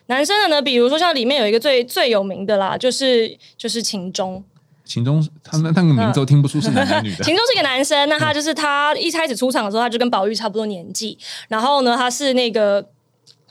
[0.10, 4.44] 男生的呢，比如说像里面有一个最最有名的啦，就是就是秦钟。
[4.84, 7.22] 秦钟，他那那个名字都听不出是男的女的。
[7.24, 11.16] 秦钟是一个男生，那他就是他一开始出场的时候，他就跟宝玉差不多年纪。
[11.48, 12.84] 然后呢，他是那个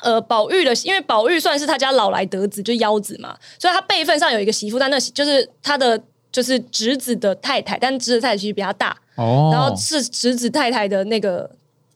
[0.00, 11.48] 呃宝玉的，因为宝玉算是他家老来得子，就幺子嘛，所以他辈分上有一个媳妇，但那就是他的就是侄子的太太，但侄子太太其实比他大哦，然后是侄子太太的那个。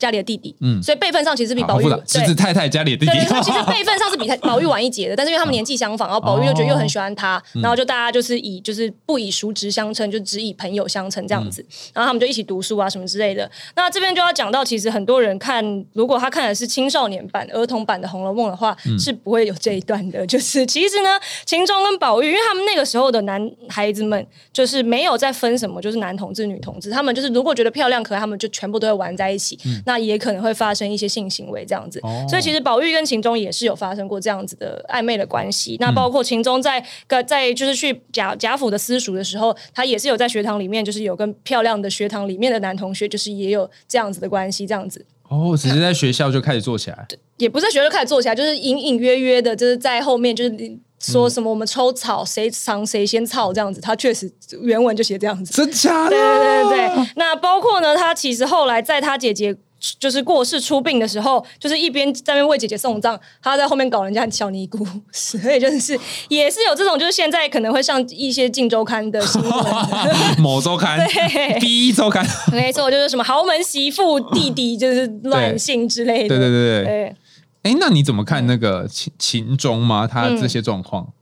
[0.03, 13.49] 家里的弟弟，嗯，所以辈分上其实比宝玉侄子太太家里的弟弟， 其实辈分上是比宝玉晚一截的，但是因为他们年纪相仿，然后宝玉又觉得又很喜欢他，然后就大家就是以就是不以叔侄相称，就只以朋友相称这样子，然后他们就一起读书啊什么之类的。
[13.77, 20.27] 那这边就要讲到，其实很多人看，如果他看的是青少年版、儿童版的《红楼梦》的话，是不会有这一段的。
[20.27, 21.11] 就是其实呢，
[21.47, 29.59] 秦钟跟宝玉，因为他们那个时候的男孩子们，就是没有在分什么，就是男同志、女同志，他们就是如果觉得漂亮可爱，他们就全部都会玩在一起。
[29.85, 35.77] 那那也可能会发生一些性行为这样子，所以其实宝玉跟秦钟也是有发生过这样子的暧昧的关系。
[35.79, 36.83] 那包括秦钟在
[37.29, 45.05] 在就是去贾贾府的私塾的时候，他也是有在学堂里面，就是有跟漂亮的学堂里面的男同学，就是也有这样子的关系，这样子。
[45.29, 50.79] 哦，只是在学校就开始做起来，也不是在学校开始做起来，就是隐隐约约的，就是在后面就是。
[51.05, 55.53] 说什么我们抽草谁尝谁先操这样子，他确实原文就写这样子。
[55.53, 56.11] 真假的？
[56.11, 59.57] 对对对对对，那包括呢，他其实后来在他姐姐。
[59.99, 69.53] 就是过世出殡的时候，就是一边在那边为姐姐送葬，他在后面搞人家小尼姑，所以就是也是有这种，就是现在可能会上一些《镜周刊》的新闻，
[70.39, 76.85] 某周刊、对第一周刊， 没错，就是什么豪门媳妇弟弟就是乱性之类的，对对对对。
[76.85, 77.17] 对，
[77.63, 80.07] 哎，那你怎么看那个秦秦钟吗？
[80.07, 81.13] 他这些状况？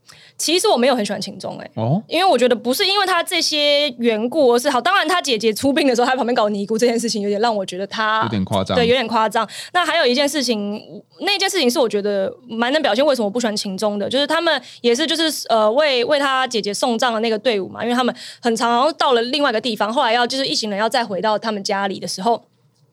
[0.41, 4.81] 其实我没有很喜欢秦钟哎，哦，因为我觉得不是因为他这些缘故，而是好。
[4.81, 9.47] 当然，他姐姐出殡的时候，他旁边搞尼姑这件事情，有点让我觉得他有点夸张，对，有点夸张。
[9.71, 10.81] 那还有一件事情，
[11.19, 22.43] 那件事情是我觉得蛮能表现为什么我不喜欢秦钟的，就是他们也是就是呃为为他姐姐送葬的那个队伍嘛，因为他们很常到了另外一个地方，后来要就是一行人要再回到他们家里的时候。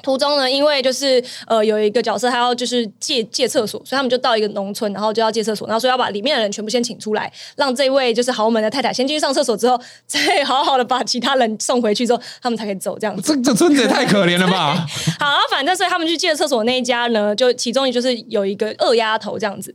[0.02, 12.98] 途中呢，因为就是呃有一个角色，他要就是借借厕所，所以他们就到一个农村，然后就要借厕所，然后说要把里面的人全部先请出来，让这位就是豪门的太太先进去上厕所，之后再好好的把其他人送回去之后，他们才可以走。
[12.98, 14.86] 这样子，这这村子也太可怜了吧？
[15.20, 19.74] 好，反正所以他们去借厕所那一家呢，就其中就是有一个二丫头这样子。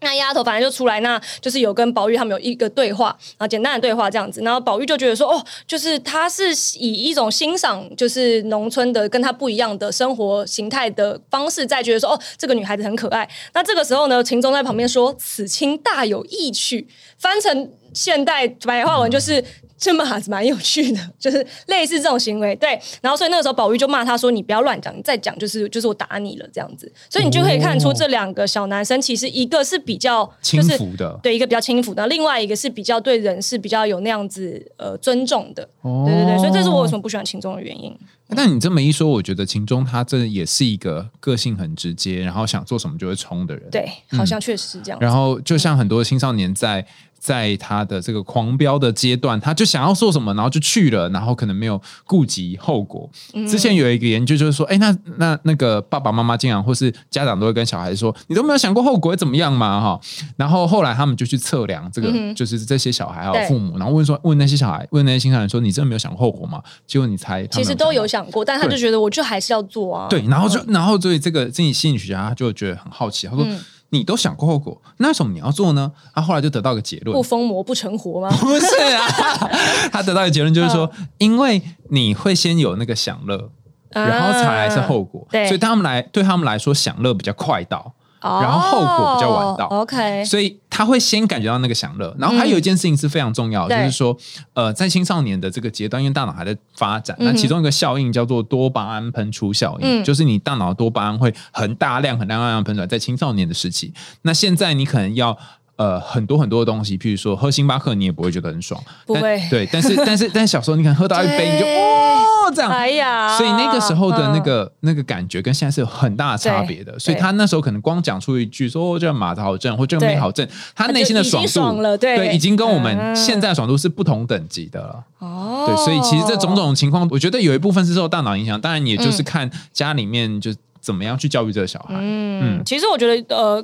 [0.00, 13.28] 那丫头反正就出来，那就是有跟宝玉他们有一个对话，啊简单的对话这样子，然后宝玉就觉得说，哦，就是他是以一种欣赏，就是农村的跟他不一样的生活形态的方式，在觉得说，哦，这个女孩子很可爱。
[13.54, 16.86] 那这个时候呢，秦钟在旁边说，此亲大有意趣，
[17.18, 19.44] 翻成现代白话文就是。
[19.80, 21.36] 这么还是蛮有趣的， 就是
[21.68, 22.70] 类似这种行为，对。
[23.00, 35.62] 然后所以那个时候宝玉就骂他说：“你不要乱讲，你再讲就是就是我打你了这样子。”所以你就可以看出这两个小男生其实一个是比较轻浮的，对，一个比较轻浮的，另外一个是比较对人是比较有那样子呃尊重的。
[35.84, 37.96] 对对对，所以这是我为什么不喜欢秦钟的原因。
[38.30, 43.70] 那你这么一说，我觉得秦钟他这也是一个个性很直接，然后想做什么就会冲的人。
[43.70, 44.98] 对，好像确实是这样。
[45.00, 46.84] 然后就像很多青少年在。
[47.18, 53.08] 在他的这个狂飙的阶段，他就想要做什么，然后就去了，然后可能没有顾及后果。
[53.48, 59.80] 之前有一个研究就是说，哎，那那那个爸爸妈妈经常或是家长都会跟小孩说，你都没有想过后果会怎么样嘛？
[59.80, 60.00] 哈，
[60.36, 66.62] 然后后来他们就去测量这个，就是这些小孩还有父母，然后问说，问那些小孩，问那些青少年说，你真的没有想过后果吗？
[66.86, 70.06] 结果你猜，其实都有想过，但他就觉得我就还是要做啊。
[70.08, 73.44] 对，然后就然后所以这个心理心理学家就觉得很好奇，他说。
[73.90, 75.90] 你都想过后果，那为什么你要做呢？
[76.14, 78.28] 他后来就得到一个结论：不疯魔不成活吗？
[78.40, 79.06] 不是啊，
[79.90, 83.50] 他得到一个结论就是说，因为你会先有那个享乐，
[83.90, 87.94] 然后才来是后果，所以他们来对他们来说，享乐比较快到。
[88.42, 92.14] 然后后果比较晚到，OK，所以他会先感觉到那个享乐。
[92.18, 94.16] 然后还有一件事情是非常重要，就是说，
[94.54, 103.92] 呃，在青少年的这个阶段，因为大脑还在发展，那其中一个效应叫做多巴胺喷出效应，就是你大脑多巴胺会很大量、很大量喷出来，在青少年的时期。
[104.22, 105.36] 那现在你可能要
[105.78, 109.42] 呃很多很多的东西，譬如说喝星巴克，你也不会觉得很爽，不会。
[109.48, 112.24] 对，但是但是 但是小时候你可能喝到一杯你就哦。
[112.54, 116.98] 这样，哎呀，所以那个时候的那个那个感觉跟现在是有很大的差别的。
[116.98, 125.04] 所以他那时候可能光讲出一句说这个马子好正或这个妹好正，他内心的爽度，对，已经跟我们现在爽度是不同等级的了。
[125.18, 131.96] 哦，对，所以其实这种种情况，我觉得有一部分是受大脑影响，当然也就是看家里面就怎么样去教育这个小孩。
[131.98, 133.62] 嗯，其实我觉得呃。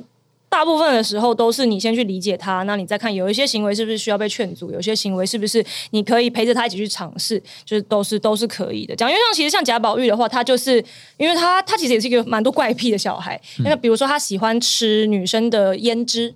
[0.55, 8.95] 大部分的时候都是你先去理解他，那你再看有一些行为是不是需要被劝阻，有些行为是不是你可以陪着他一起去尝试，就是都是都是可以的。
[8.95, 10.81] 讲因为像其实像贾宝玉的话，他就是
[11.17, 16.33] 因为他他其实也是一个蛮多怪癖的小孩，那比如说他喜欢吃女生的胭脂。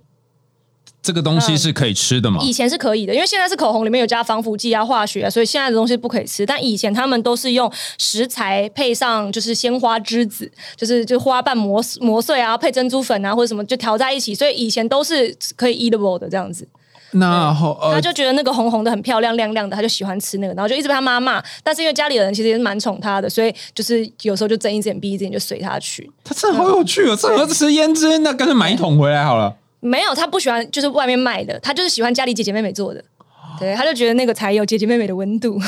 [1.02, 2.40] 这个东西是可以吃的吗？
[2.42, 6.44] 以前是可以的，因为现在是口红里面有加防腐剂啊、化学，所以现在的东西不可以吃。
[6.44, 16.68] 但以前他们都是用食材配上就是鲜花栀子，就是就花瓣磨磨碎啊，配珍珠粉啊或者什么就调在一起，所以以前都是可以 eatable 的这样子。
[17.12, 21.42] 那后他就觉得那个红红的很漂亮亮亮的，他就喜欢吃那个，然后就一直被他妈骂。
[21.64, 26.08] 但是因为家里的人其实也是蛮宠他的，所以就是有时候就睁一只眼闭一只眼就随他去。
[26.22, 27.16] 他真的好有趣哦！
[27.16, 29.56] 这儿子吃胭脂，那干脆买一桶回来好了。
[29.80, 33.02] 没有，他不喜欢就是外面卖的，他就是喜欢家里姐姐妹妹做的，
[33.58, 35.60] 对，他就觉得那个才有姐姐妹妹的温度。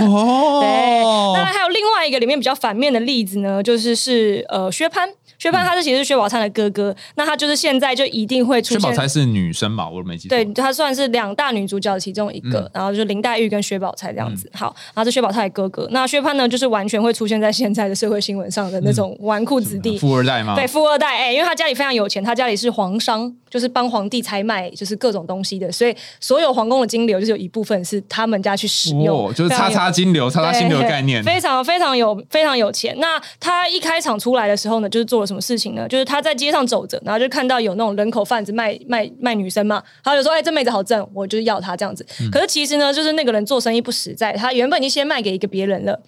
[0.00, 1.02] 哦， 对，
[1.34, 5.08] 那还有另外一个里面比较反面的例子呢，就是是呃薛蟠。
[5.40, 8.80] 薛蟠他是其实是薛宝钗的哥哥，那他就是现在就一定会出现。
[8.80, 9.88] 薛宝钗是女生嘛？
[9.88, 10.36] 我没记错。
[10.36, 14.50] 对，他算是两大女主角的其中一个，然后就是林黛玉跟薛宝钗这样子。
[14.52, 15.88] 好，然后是薛宝钗的哥哥。
[15.92, 20.54] 那薛蟠呢，就是完全会出现在现在的社会新闻上的那种纨绔子弟，富二代吗？
[20.54, 21.16] 对，富二代。
[21.16, 32.94] 哎，因为他家里非常有钱，他家里是皇商，就是帮皇帝采买，就是各种东西的，所以所有皇宫的金流就是有一部分是他们家去使用，就是叉叉金流、叉叉金流的概念， 非常非常有非常有钱。
[32.98, 35.86] 那他一开场出来的时候呢，就是做了什么事情呢？
[35.86, 42.04] 就是他在街上走着，然后就看到有那种人口贩子卖卖卖女生嘛，他就说：“哎，这妹子好正，我就是要她这样子。
[42.32, 46.00] 可是其实呢，就是那个人做生意不实在，他原本已经先卖给一个别人了。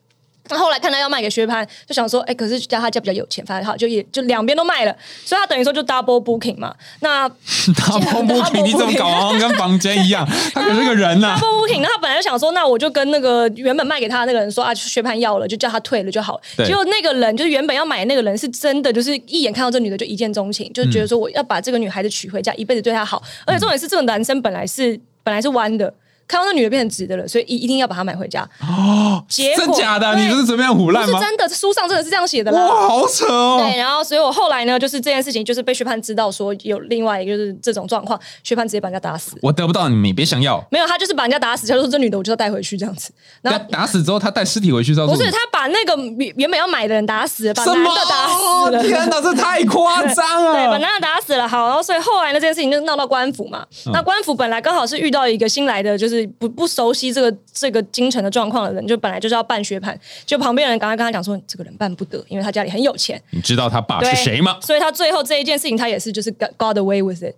[0.49, 6.75] 那后来看他要卖给薛蟠，就想说，哎，可是家他家比较有钱，反正好就也就两边都卖了，所以他等于说就 double booking 嘛。
[7.01, 9.33] 那 double booking，你怎么搞啊？
[9.39, 11.37] 跟房间一样，他可是个人呐。
[11.41, 16.41] double booking，那他本来就想说，那我就跟那个原本卖给他的那个人说啊，薛蟠要了，就叫他退了就好。
[16.57, 23.23] 对结果那个人就是原本要买的那个人，是真的就是一眼看到这女的就一见钟情，就觉得说我要把这个女孩子娶回家，一辈子对她好。
[23.47, 25.95] 而且重点是这个男生本来是本来是弯的。
[26.33, 28.49] 看到那女的变成直的了，所以一一定要把她买回家。
[28.61, 30.15] 哦，结果真假的？
[30.15, 31.19] 对你不是随便胡不乱吗？
[31.19, 32.67] 是真的，书上真的是这样写的啦。
[32.67, 33.59] 哇，好扯哦！
[33.61, 39.37] 对，然后所以我后来呢，就是这件事情就是被薛蟠知道说有另外一个就是这种状况，薛蟠直接把人家打死。
[39.43, 40.65] 我得不到你们，你别想要。
[40.71, 43.13] 没有，他就是把人家打死，他就说这女的我就要带回去这样子。
[43.43, 48.83] 然那后打死之后，他带尸体回去之后，不是他把那个原原本要买的人打死，把什么男的打死了。
[48.83, 50.79] 天哪，这太夸张了 对，把了！
[50.79, 51.47] 男的打死了。
[51.47, 53.65] 好，然后所以后来呢，这件事情就闹到官府嘛。
[53.87, 63.21] 嗯那官府本来刚好是遇到一个新来的，就是不不熟悉这个这个京城的状况的人，就本来就是要办薛蟠，就旁边人赶快跟他讲说，这个人办不得，因为他家里很有钱。
[63.31, 64.59] 你知道他爸是谁吗？
[64.61, 67.35] 所以他最后这一件事情，他也是就是 got got away with it。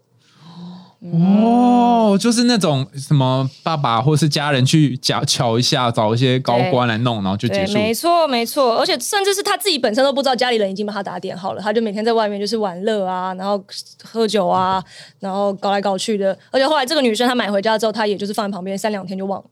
[1.12, 7.74] 哦，就是那种什么爸爸或是家人去瞧瞧一下，找一些高官来弄，然后就结，束。
[7.74, 13.62] 没错，没错，而且甚至是他自己本身都不知道家里人已经帮他打点好了，他就每天在外面就是玩乐啊，然后
[14.02, 14.82] 喝酒啊，
[15.20, 16.36] 然后搞来搞去的。
[16.50, 19.44] 而且后来这个女生她买回家之后，她也就是放在旁边三两天就忘了。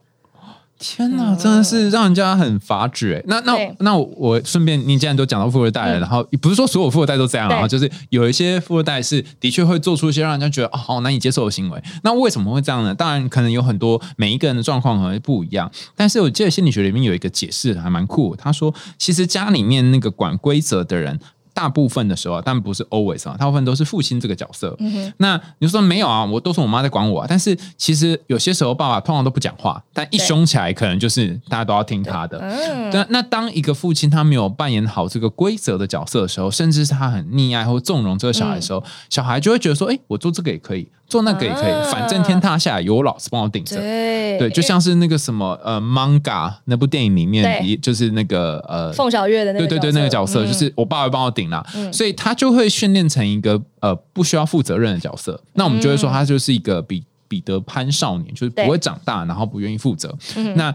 [0.85, 3.23] 天哪，真的是让人家很发指哎。
[3.29, 11.81] 那那那我我顺便，你既然都讲到富二代了，嗯然后不是说所有富二代都这样啊，对就是有一些富二代是的确会做出一些让人家觉得哦、好难以接受的行为。
[12.03, 12.93] 那为什么会这样呢？
[12.93, 21.21] 当然可能有很多每一个人的状况可能会不一样，但是我记得心理学里面有一个解释还蛮酷，他说其实家里面那个管规则的人。
[21.55, 24.77] 大部分的时候啊，但不是 always 啊，大部分都是父亲这个角色。
[25.19, 27.27] 那你说没有啊，我都是我妈在管我啊。
[27.29, 32.39] 但是其实有些时候爸爸通常都不讲话，但一凶起来，可能就是大家都要听他的。
[32.39, 50.49] 嗯，那那当一个父亲他没有扮演好这个规则的角色的时候，甚至是他很溺爱或纵容这个小孩的时候，小孩就会觉得说：“哎、我做这个也可以，做那个也可以，啊反正天塌下来有我老师帮我顶着。”对对，就像是那个什么呃，manga 那部电影里面，就是那个呃，凤小岳的那个对对对，那个角色、嗯。
[50.49, 55.39] 就是我爸会帮我顶啦，所以他就会训练成一个呃不需要负责任的角色。
[55.53, 60.17] 那我们就会说他就是一个彼彼得潘少年，就是不会长大，然后不愿意负责。
[60.57, 60.75] 那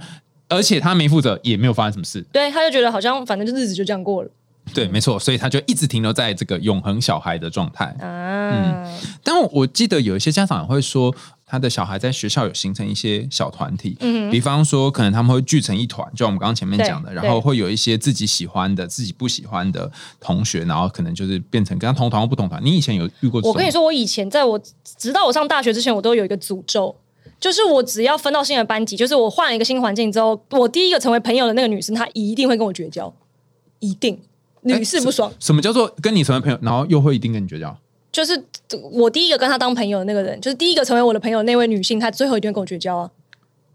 [0.50, 2.22] 而且他没负责，也没有发生什么事。
[2.32, 4.30] 对，他就觉得好像反正就日子就这样过了
[4.74, 7.96] 对，没错，所以他就一直停留在这个永恒小孩的状态。
[8.00, 9.00] 嗯。
[9.24, 11.14] 但我我记得有一些家长也会说，
[11.46, 22.64] 他的小孩在学校有形成一些小团体，嗯比方说可能他们会聚成一团，就像我们刚刚前面讲的，然后会有一些自己喜欢的、自己不喜欢的同学，然后可能就是变成跟他同团或不同团。
[22.64, 23.42] 你以前有遇过？
[23.44, 26.96] 我跟你，说，我以前在我直到我上大学之前，我都有一个诅咒，
[27.40, 33.14] 就是我只要分到新的班级，就是我换了一个新环境之后，我第一个成为朋友的那个女生，她一定会跟我绝交，
[33.80, 34.20] 一定
[34.68, 35.32] 屡试不爽。
[35.40, 37.76] 什么叫做跟你成为朋友，然后又会一定跟你绝交？
[38.12, 38.44] 就是
[38.92, 43.12] 我第一个跟他当朋友的那个人，就是第一个成为我的朋友的那位女性，她最后一定会跟我绝交啊。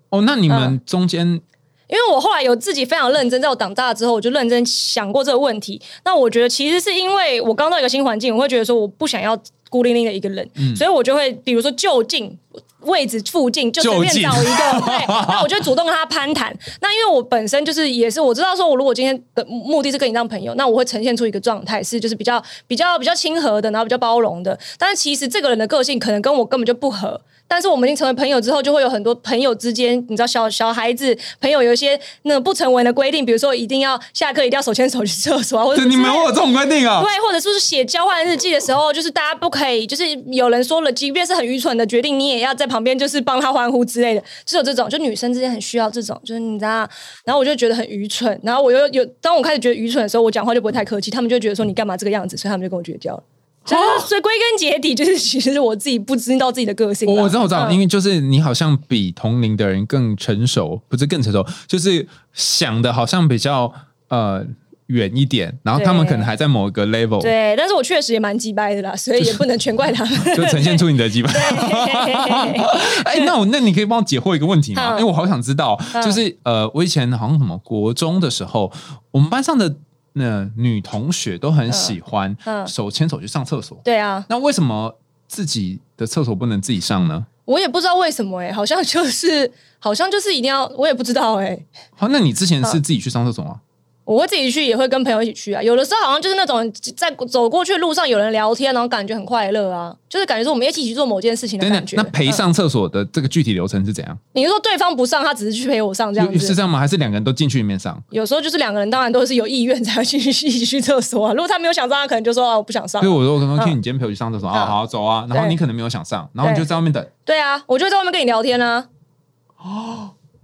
[0.09, 5.81] 哦，那你们嗯中间、因为我后来有自己非常认真，在我长大之后，我就认真想过这个问题。
[6.05, 9.41] 那我觉得其实是因为我刚到一个新环境，我会觉得说我不想要
[9.71, 12.37] 孤零零的一个人，嗯所以我就会比如说就近
[12.81, 16.53] 位置附近就随便找一个，对，那我就主动跟他攀谈。
[16.81, 24.59] 那因为我本身就是也是我知道说，我如果今天的目的是跟你当朋友，那我会呈现出一个状态是就是比较比较比较亲和的，然后比较包容的。
[24.79, 27.21] 但是其实这个人的个性可能跟我根本就不合。
[27.49, 37.03] 但是我们已经成为朋友之后，就会有很多朋友之间，你知道小小孩子朋友有一些那种不成文的规定，比如说一定要下课一定要手牵手去厕所啊，或者对你们会有这种规定啊？
[37.03, 46.89] 对，或者说是写交换日记的时候，就是大家不可以，就是有人说了，即便是很愚蠢的决定，你也要在旁边就是帮他欢呼之类的，就有这种，就女生之间很需要这种，就是你知道，
[47.25, 53.23] 然后我就觉得很愚蠢，然后我又有，当我开始觉得愚蠢的时候，我讲话就不会太客气，他们就觉得说你干嘛这个样子，所以他们就跟我绝交了。
[53.65, 57.09] 所 以，所以归根结底，就是其实我自己不知道自己的个性。
[57.09, 63.73] 我我知道，我知道，嗯因为就是你好像比同龄的人更成熟，不是更成熟，就是想的好像比较
[64.09, 64.45] 呃
[64.93, 70.19] 远一点，然后他们可能还在某一个 level，对，但是我确实也蛮鸡掰的啦，所以也不能全怪他们。
[70.37, 71.33] 就呈现出你的基本。
[71.33, 71.41] 对
[73.05, 74.97] 哎，那我那你可以帮我解惑一个问题吗？
[74.97, 78.71] 嗯因为我好想知道，就是呃，我以前好像什么国中的时候，
[79.11, 79.75] 我们班上的
[80.13, 83.79] 那女同学都很喜欢嗯手牵手去上厕所。
[83.83, 87.27] 对啊，那为什么自己的厕所不能自己上呢？
[87.45, 91.59] 我也不知道为什么哎、好像就是好像就是一定要，我也不知道哎、
[91.97, 93.61] 好，那你之前是嗯自己去上厕所吗？
[94.05, 95.63] 我会自己去，也会跟朋友一起去啊。
[95.63, 101.97] 有的时候好像就是那种在走过去的路上有人聊天，然后感觉很快乐啊，就是感觉说我们一起去做某件事情的感觉。
[101.97, 104.19] 那陪嗯上厕所的这个具体流程是怎样？
[104.33, 106.47] 你是说对方不上，他只是去陪我上这样子？
[106.47, 106.79] 是这样吗？
[106.81, 108.03] 还是两个人都进去里面上？
[108.11, 111.33] 有时候就是两个人，当然都是有意愿才会去 一起去厕所啊。
[111.33, 113.13] 如果他没有想上，他可能就说啊我不想上所以。
[113.13, 118.89] 我说我可能听你今天陪我去上厕所，嗯啊，好走啊，然后你可能没有想上，然后你就在外面等，对啊，我就在外面跟你聊天啊。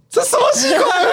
[0.09, 1.03] 这什么奇怪？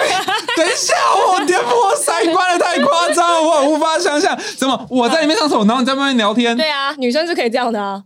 [0.55, 6.57] 等一下，我颠覆我三观了，太夸张了，我无法想象，怎么我在里面上厕所，然后你在外面聊天？
[6.57, 8.03] 对啊，女生是可以这样的啊。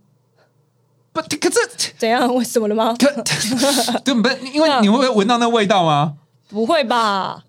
[1.14, 2.34] 不，可是怎样？
[2.34, 2.94] 为什么了吗？
[2.98, 3.06] 可
[4.04, 4.28] 对不？
[4.52, 6.14] 因为你会不会闻到那味道吗？
[6.48, 7.42] 不会吧？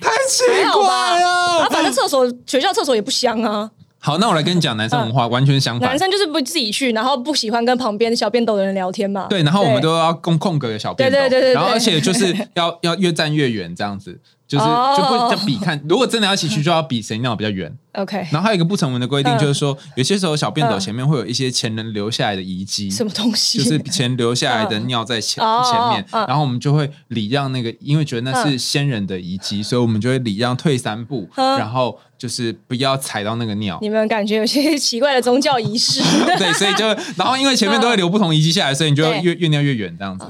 [0.00, 0.44] 太奇？
[0.72, 0.88] 怪
[1.20, 1.68] 啊，了。
[1.70, 3.70] 反正厕所学校厕所也不香啊。
[4.04, 5.88] 好，那我来跟你讲男生文化，完全相反。
[5.88, 5.98] 男。
[5.98, 9.28] 生就是不自己去，然后不喜欢跟旁边小便斗的人聊天嘛。
[9.30, 11.54] 对，然后我们都要空空格的小便斗，对对对对对。
[11.54, 17.72] 然后而且就是要 要越站越远这样子，就是哦就会就比看，如果真的要一起去，就要比谁尿比较远。
[17.94, 23.58] OK，然后还有一个不成文的规定，嗯就是说有些时候小便斗嗯前面会有一些前人留下来的遗迹，什么东西？
[23.58, 33.78] 就是前留下来的尿在前哦前面，嗯然后我们就会礼让那个，因为觉得那是先人的遗迹，所以我们就会礼让退三步，嗯然后就是不要踩到那个尿。
[33.80, 36.00] 你们感觉有些奇怪的宗教仪式？
[36.36, 36.84] 对，所以就
[37.16, 40.26] 然后因为前面都会留不同遗迹下来，所以你就对越越尿越远这样子。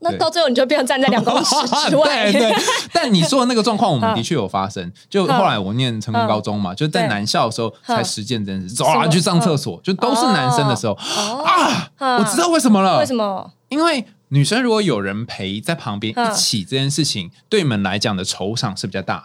[0.00, 1.54] 那到最后你就变成站在两公尺
[1.88, 2.30] 之外。
[2.30, 2.54] 对 对，
[2.92, 4.14] 但你说的那个状况，我们嗯。
[4.14, 4.92] 的确有发生。
[5.08, 11.42] 就后来我念成功高中嘛，就在对男校的时候才嗯实践这件事，走啊去上厕所，就都是男生的时候哦。
[11.44, 12.98] 啊，嗯我知道为什么了。
[12.98, 13.50] 为什么？
[13.68, 16.30] 因为女生如果有人陪在旁边嗯。
[16.30, 19.24] 一起，这件事情对你们来讲的酬赏是比较大的。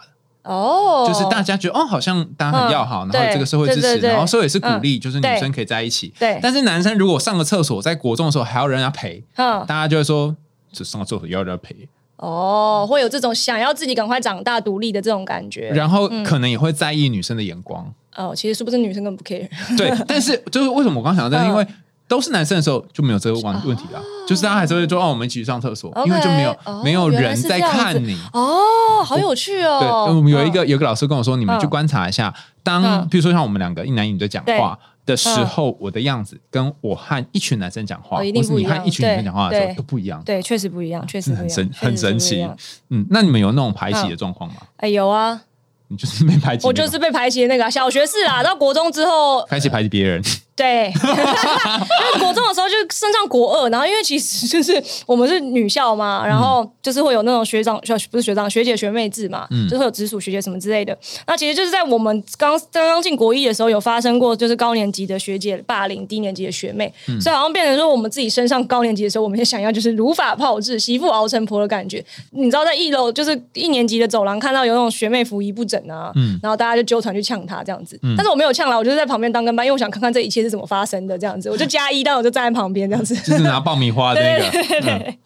[0.50, 3.10] 哦，就是大家觉得哦，好像大家很要好，嗯。
[3.12, 5.00] 然后这个社会支持，然后社会也是鼓励，嗯。
[5.00, 6.12] 就是女生可以在一起。
[6.18, 6.40] 对。
[6.42, 9.64] 但是男生如果上个厕所，在国中的时候还要人家陪，嗯。
[9.66, 10.34] 大家就会说，
[10.72, 15.68] 只上个厕所也要人家陪，哦，会有这种想要自己赶快长大独立的这种感觉。
[15.70, 17.92] 然后可能也会在意女生的眼光。
[18.16, 19.48] 哦，其实是不是女生根本不 care？
[19.76, 21.66] 对， 但是就是为什么我刚想到这个，嗯因为
[22.08, 23.98] 都是男生的时候就没有这个问问题了，
[24.28, 26.54] 就是大家还是会说哦，我们一起去上厕所，因为就没有
[26.84, 28.14] 没有人在看你。
[28.34, 30.12] 哦，好有趣对，哦。
[30.14, 35.46] 我们有一嗯个有一个老师跟我说，你们去嗯观察一下，当嗯比如说像我们两个一男一女在讲话的时嗯。
[35.46, 40.22] 候，我的样子跟我和一群男生讲话，哦或是你和一群女生讲话的时候都不一样。
[40.24, 42.46] 对，确实不一样，确实很神很神奇。
[42.90, 44.56] 嗯，那你们有那种排挤的状况吗？
[44.78, 45.42] 哎，有啊，
[45.88, 50.22] 你就是被排挤，我就是被排挤的那个啊小学是啦，到国中之后，开始排挤别人，
[50.54, 59.66] 对， 因为国中的时候就升上国二，然后因为其实就是我们是女校嘛，然后就是会有那种学长学不是学长学姐学妹制嘛，嗯。
[59.68, 60.96] 就会有直属学姐什么之类的。
[61.26, 67.18] 那其实就是在我们刚刚刚进国一的时候，有发生过就是高年级的学姐霸凌低年级的学妹，嗯。
[67.18, 72.04] 所以好像变成说我们自己升上高年级的时候，我们也想要就是如法炮制，媳妇熬成婆的感觉。
[72.32, 76.38] 你知道在一楼就是一年级的走廊看到有那种学妹服仪不整啊，嗯。
[76.42, 83.14] 然后大家就纠团去呛她这样子，但是我没有呛啦，我就是在旁边当跟班，因为我想看看这一切是怎么发生的这样子，我就 加一，但我就站在旁边这样子。
[83.16, 84.58] 就是拿爆米花的那个。
[84.90, 85.18] 嗯。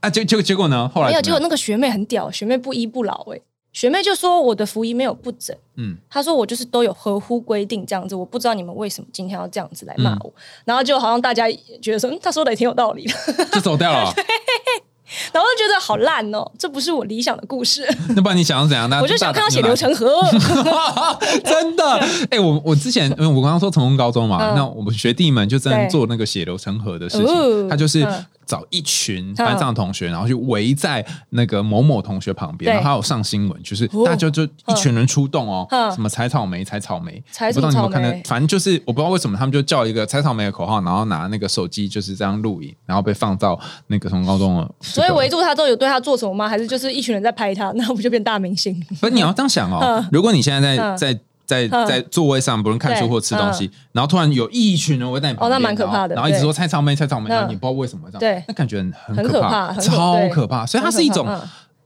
[0.00, 0.88] 啊，结结果结果呢？
[0.94, 3.40] 后来没有，结果那个学妹很屌，学妹不依不饶哎、
[3.72, 5.96] 学妹就说我的服仪没有不整，嗯。
[6.08, 10.18] 她说我就是都有合乎规定这样子，我不知道你们为什么今天要这样子来骂嗯。
[10.22, 10.34] 我，
[10.64, 11.46] 然后就好像大家
[11.82, 14.12] 觉得说，嗯，她说的也挺有道理的，就走掉了。
[15.32, 18.88] 然后就觉得好烂哦，这不是我理想的故事， 那不然你想要怎样？
[18.90, 20.20] 呢我就想看到血流成河
[21.44, 21.84] 真的，
[22.30, 34.04] 哎、我我之前，因为我刚刚说成功高中嘛，嗯那我们学弟们就真的做那个血流成河的事情，哦他就是嗯找一群班上的同学，然后去围在那个某某同学旁边，然后还有上新闻，就是哦。
[34.06, 35.92] 大家就就一群人出动哦，嗯。
[35.92, 37.22] 什么采草莓，采草莓，
[37.52, 44.70] 不知道你有没有看到反正就是我不知道为什么他们就叫一个采草莓的口号，然后拿那个手机就是这样录影，然后被放到那个成功高中了。
[44.80, 46.48] 所以围住他之后有对他做什么吗？
[46.48, 48.74] 还是就是一群人在拍他，那不就变大明星？
[49.00, 50.96] 不是你要这样想哦嗯，如果你现在在嗯。
[50.96, 51.84] 在在嗯。
[51.88, 58.44] 在座位上，不论看书或吃东西，然后突然有一群人围在你旁边，哦那蛮可怕的然后一直说蔡草莓，蔡草莓，嗯然后你不知道为什么这样，对。
[58.46, 61.26] 那感觉很很可可怕超可怕，所以它是一种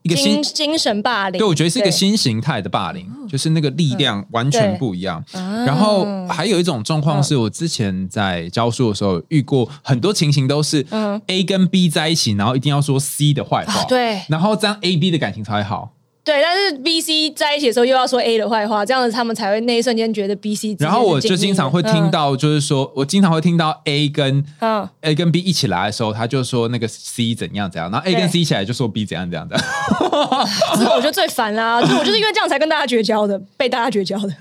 [0.03, 0.77] 一个新精。
[0.77, 5.25] 神霸凌，对，我觉得是一个新形态的霸凌，就是那个力量完全不一样。
[5.33, 5.65] 啊。
[5.65, 11.21] 然后还有一种状况是我之前在教书的时候遇过很多情形，都是嗯。
[11.29, 14.23] A 跟 B 在一起，然后一定要说 C 的坏话，啊对。
[14.29, 15.93] 然后这样 A B 的感情才会好。
[16.25, 28.29] 对，但是 B、C 在一起的时候又要说 A 的坏话，这样子他们才会那一瞬间觉得 B、C 然后我就经常会听，到，就是说我经常会听到 A 跟嗯，A 跟 B 一起来的时候，他就说那个 C 怎样怎样，然后 A 跟
[28.29, 29.57] C 一起来就说 B 怎样怎样的。
[29.57, 29.63] 嗯
[30.79, 34.33] 这个我觉得最烦啦，就是我就是因为这样才跟大家绝交的，被大家绝交的，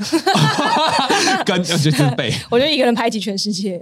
[1.45, 2.32] 跟就是被。
[2.49, 3.82] 我就一个人排挤全世界，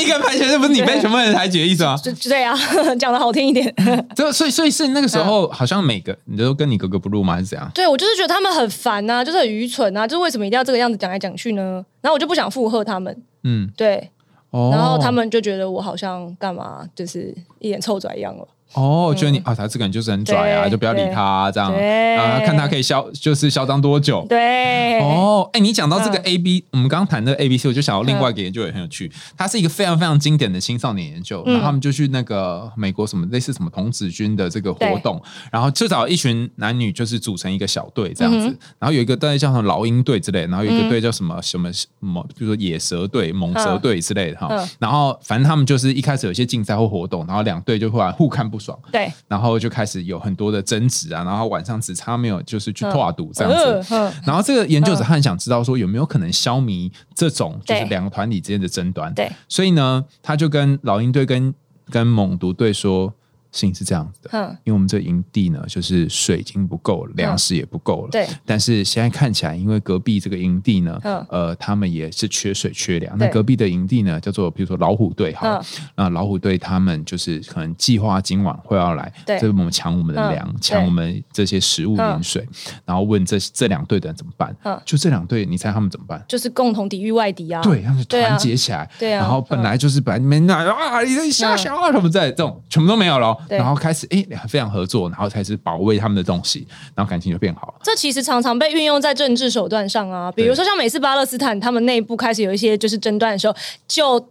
[0.00, 1.96] 一个人排挤，这不是你被全部人排挤的意思吗？
[2.02, 2.56] 就就对啊，
[2.98, 3.74] 讲的好听一点，
[4.14, 7.34] 就所以所以是那个时候，好像每个你都跟你格格不入吗？
[7.34, 7.70] 还是怎样？
[7.74, 11.84] 对我就是觉得他们很烦呐、就是很愚蠢啊，就是为什么一定要这个样子讲来讲去呢？
[12.00, 14.10] 然后我就不想附和他们，嗯，对，
[14.50, 18.46] 哦，然后他们就觉得我好像干嘛，就是一脸臭拽样了。
[18.74, 21.72] 哦，觉得你啊，他这个人就是很拽啊，就不要理他啊这样。
[21.72, 22.16] 对。
[22.16, 24.24] 啊，看他可以嚣，就是嚣张多久。
[24.28, 26.24] 对，哦，哎，你讲到这个嗯。
[26.24, 31.54] A B，我们刚刚谈的 A B C，我就想到另外一个研究也很有趣，它是一个非常非常经典的青少年研究，嗯。
[31.54, 35.20] 然后他们就去那个美国什么类似什么童子军的这个活动，
[35.50, 40.88] 然后就找一群男女就是组成一个小队这样子嗯，然后有一个队叫什么老鹰队之类，然后有一个嗯。
[40.88, 44.48] 队叫什么什么什么，比如说野蛇队、猛蛇队之类的哈。
[44.50, 53.94] 嗯，然后反正他们就是一开始有一些竞赛或活动，然后两队就忽然互看不爽，对，然后就开始有很多的争执啊，然后晚上只差没有就是去跨赌这样子。
[54.24, 61.52] 然后这个研究者他很想知道说有没有可能消弭这种就是两个团体之间的争端，对，所以呢，他就跟老鹰队跟
[61.90, 63.12] 跟猛毒队说，
[63.54, 73.16] 事情是这样子的，嗯，因为我们这营地呢，就是水已经不够了，粮食也不够了，对，但是现在看起来，因为隔壁这个营地呢，嗯呃，他们也是缺水缺粮。
[73.16, 79.38] 那隔壁的营地呢，叫做比如说老虎队，好了，嗯那老虎队他们就是可能计划今晚会要来，对。
[79.38, 82.44] 这我们抢我们的嗯粮，抢对我们这些食物、嗯饮水，
[82.84, 84.80] 然后问这这两队的人怎么办嗯？
[84.84, 86.22] 就这两队，你猜他们怎么办？
[86.26, 87.62] 就是共同抵御外敌啊。
[87.62, 97.74] 对，他们团结起来，对啊然后本来就是本来你们那啊，你在瞎想啊什么在这种全部都没有了，对然后开始哎非常合作，然后开始保卫他们的东西，然后感情就变好了。
[97.82, 104.28] 这其实常常被运用在政治手段上啊，比如说像每次巴勒斯坦，他们内部开始有一些就是争端的时候，就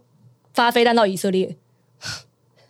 [0.52, 1.56] 发飞弹到以色列。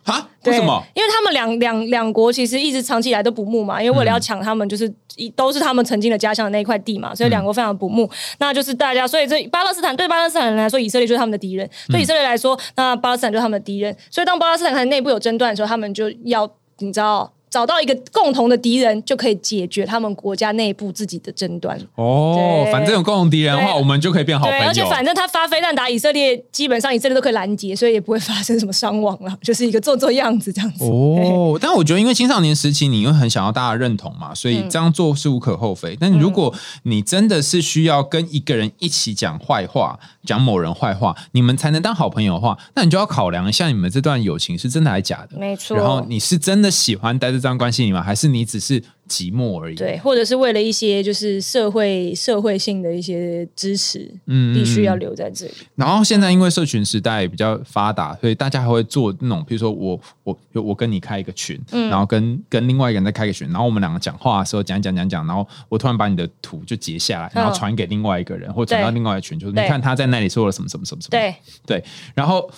[0.05, 0.27] 啊？
[0.45, 0.83] 为什么？？
[0.93, 8.09] 因为他们两两两国其实一直长期以来都不睦嘛，因为为了要抢他们，就是一都是他们曾经的家乡的那一块地嘛，所以两国非常不睦。
[8.37, 13.95] 那就是大家，所以这巴勒斯坦对巴勒斯坦人来说，以色列就是他们的敌人；对以色列来说，那巴勒斯坦就是他们的敌人。
[14.09, 16.49] 所以当巴勒斯坦内部有争端的时候，他们就要
[16.79, 17.31] 你知道。
[17.55, 21.79] 找到一个共同的敌人，就可以解决他们国家内部自己的争端。
[21.95, 24.65] 哦，反正有共同敌人的话，我们就可以变好朋，友。
[24.67, 30.83] 而且反正他发飞弹打以色列，基本上以色列都可以拦截，所以也不会发生什么伤亡了， 就是一个做做样子这样子。
[30.83, 35.95] 哦，但我觉得，因为青少年时期，你会很想要大家认同嘛，所以嗯这样做是无可厚非。
[35.97, 36.53] 但如果
[36.83, 45.39] 你真的是需要跟一个人一起讲坏话，讲某人坏话，你们才能当好朋友的话，那你就要考量一下，你们这段友情是真的还是假的。
[45.39, 48.01] 没错然后你是真的喜欢待在这段关系里吗？
[48.01, 49.75] 还是你只是寂寞而已？
[49.75, 55.53] 对，或者是为了一些就是社会社会性的一些支持，嗯必须要留在这里。
[55.75, 71.35] 然后现在因为社群时代比较发达，所以大家还会做那种，比如说我我我跟你开一个群，嗯然后跟跟另外一个人再开个群，然后我们两个讲话的时候讲讲讲讲，然后我突然把你的图就截下来，然后传给另外一个人，或传到另外一个群，就是你看他在那里说了什么什么什么什么，对，
[71.67, 71.83] 对，
[72.15, 72.49] 然后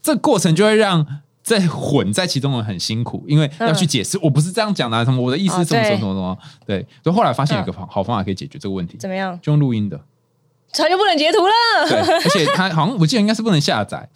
[0.00, 1.04] 这过程就会让。
[1.48, 9.38] 在混在其中的很辛苦，因为要去解释，我不是这样讲的啊，什么我的意思什么什么什么什么，对，所以后来发现有一个好好方法可以解决这个问题，怎么样？
[9.40, 9.98] 就用录音的，
[10.72, 11.88] 它就不能截图了。
[11.88, 14.08] 对，而且它好像我记得应该是不能下载，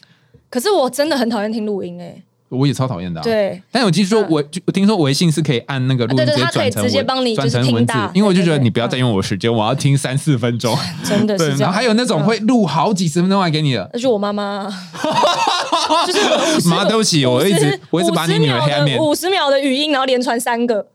[0.50, 2.22] 可是我真的很讨厌听录音哎、
[2.52, 10.76] 我也超讨厌的、啊。，对，但我听说嗯我就我听说微信是可以按那个录音直接转成文直接帮你转成文字，因为我就觉得你不要再用我时间，我要听三四分钟。
[11.02, 11.56] 真的是。
[11.56, 13.90] 然后还有那种会录好几十分钟来给你的。
[13.92, 14.68] 那是我妈妈，
[16.06, 16.12] 就
[16.60, 18.98] 是妈，对不起，我一直我一直把你女儿黑暗面。
[18.98, 20.86] 五十秒的语音，然后连传三个。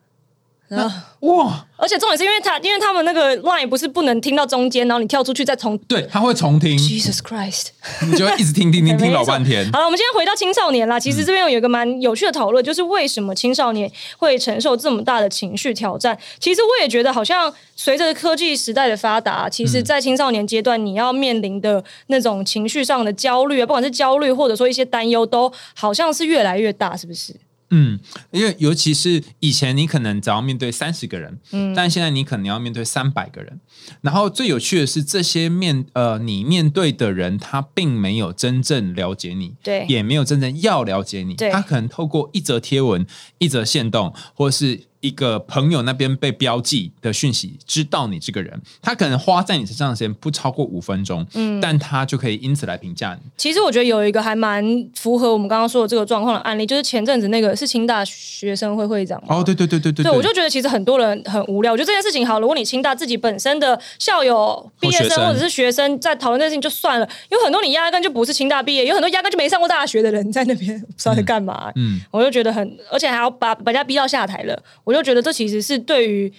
[0.70, 5.78] 然后，哇，而且重点是因为他，因为他们那个 line 不是不能听到中间，然后你跳出去再重。
[5.88, 7.68] 对，他会重听，Jesus Christ！
[8.06, 9.64] 你就会一直听听听听 老半天。
[9.72, 11.00] 好了，我们今天回到青少年啦。
[11.00, 16.18] 其实这边有一个蛮有趣的讨论，就是为什么青少年会承受这么大的情绪挑战？
[16.40, 27.34] 其实我也觉得，好像随着科技时代的发达，其实在青少年阶段，你要面临的那种情绪上的焦虑啊，不管是焦虑或者说一些担忧，都好像是越来越大，是不是？
[27.70, 28.00] 嗯，
[28.32, 33.60] 因为尤其是以前你可能只要面对三十个人，嗯，但现在你可能要面对三百个人。
[34.02, 41.34] 然后最有趣的是，这些面呃你面对的人，他并没有真正了解你，对也没有真正要了解你。
[41.36, 43.06] 对他可能透过一则贴文、
[43.38, 48.62] 一则线动，或是一个朋友那边被标记的讯息，知道你这个人。
[48.82, 53.30] 他可能花在你身上的时间不超过五分钟，嗯，但他就可以因此来评价你。
[53.38, 61.72] 其实我觉得有一个还蛮符合我们刚刚说的这个状况的案例，就是前阵子那个是清大学生会会长哦，对对对对对对，我就觉得其实很多人很无聊。
[61.72, 71.72] 我觉得这件事情好，如果你清大自己本身的校友、毕业生生或者是学生在讨论这件事情就算了，有很多你压根就不是清大毕业，有很多压根就没上过大学的人在那边不知道在干嘛。
[71.76, 74.62] 嗯，我就觉得很，而且还要把把人家逼到下台了。
[74.84, 76.34] 我就就觉得这其实是对于。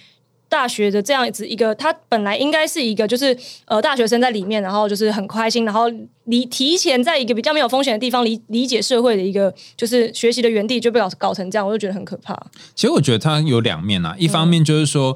[0.51, 5.83] 大学的这样子一个，他本来应该是一个，就是呃，大学生在里面，然后就是很开心，然后
[6.23, 12.35] 离提前在一个比较没有风险的地方理理解社会的一个，就是学习的原地就被搞搞成这样，我就觉得很可怕。
[12.73, 15.15] 其实我觉得它有两面啊，一方面就是说。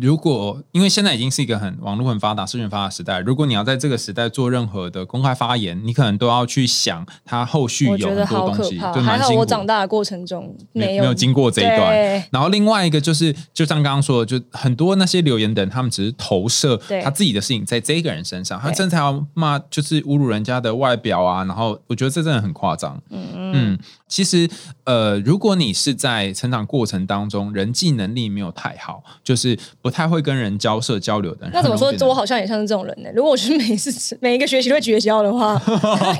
[0.00, 8.92] 如果因为现在已经是一个很网络很发达、资讯发达的时代，如果你要在这个时代做任何的公开发言，你可能都要去想他后续有很多东西，可怕。
[8.92, 9.30] 对，还好。
[9.30, 11.92] 我长大的过程中没有有经过这一段，
[12.30, 21.44] 然后另外一个就是，就像刚刚说的，就很多那些留言的人，他们只是投射他自己的事情在这个人身上，他对真的要骂，就是侮辱人家的外表啊。
[21.44, 23.00] 然后我觉得这真的很夸张。
[23.10, 23.78] 嗯
[24.14, 24.48] 其实
[24.84, 31.92] 呃，如果你是在成长过程当中人际能力没有太好，就是不太会跟人交涉交流的人，那怎么说？
[32.06, 35.60] 我好像也像是这种人呢、如果我是每次每一个学期都会绝交的话，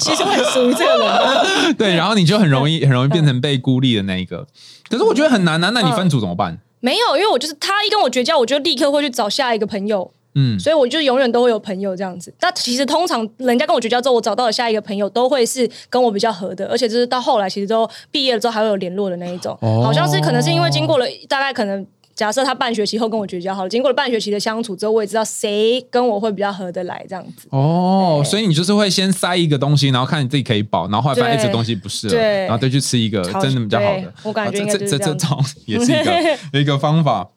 [0.00, 1.74] 其实我很属于这个人。
[1.78, 4.44] 对，然后你就很容易 很容易变成被孤立的那一个。
[4.88, 6.58] 可是我觉得很难啊，那你分组怎么办？
[6.80, 12.32] 没有，因为我就是他一跟我绝交，我就立刻会去找下一个朋友，嗯，所以我就永远都会有朋友这样子。
[12.38, 19.56] 但其实通常人家跟我绝交之后，我找到的下一个朋友都会是跟我比较合的，而且就是到后来其实都毕业了之后还会有联络的那一种。
[19.60, 21.86] 哦好像是可能是因为经过了大概可能。
[22.14, 27.48] 假设他半学期后跟我绝交好了，经过了半学期的相处之后，我也知道谁跟我会比较合得来，这样子。
[27.50, 34.14] 哦，所以你就是会先塞一个东西，然后看你自己可以保，然后后来发现对这东西不是了，对然后再去吃一个真的比较好的。
[34.22, 37.28] 我感觉啊这这这种也是一个一个方法。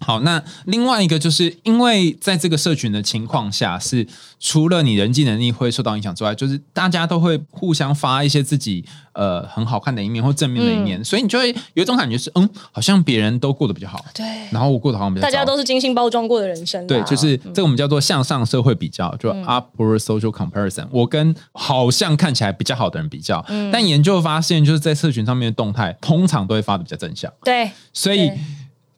[0.00, 4.06] 好，那另外一个就是因为在这个社群的情况下，是
[4.38, 16.86] 除了你人际能力会受到影响之外，就是大家都会互相发一些自己呃很好看的一面或正面的一嗯面，所以你就会有一种感觉是，嗯，好像别人都过得比较好，对，然后我过得好像比较大家都是精心包装过的人生啦。
[16.86, 20.86] 对，就是这个我们叫做向上社会比较，就嗯 upward social comparison。
[20.90, 27.30] 我跟好像看起来比较好的人比较，嗯但研究发现，就是在社群上面的动态，通常都会发的比较正向。
[27.44, 27.70] 对。
[27.92, 28.38] 所以对，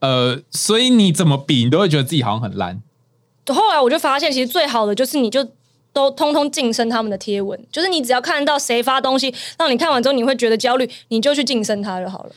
[0.03, 2.83] 呃，所以你怎么比，你都会觉得自己好像很烂。
[3.47, 5.47] 后来我就发现，其实最好的就是你就
[5.93, 12.33] 都通通晋升他们的贴文，就是你只要看到谁发东西，让你看完之后你会觉得焦虑，你就去晋升他就好了。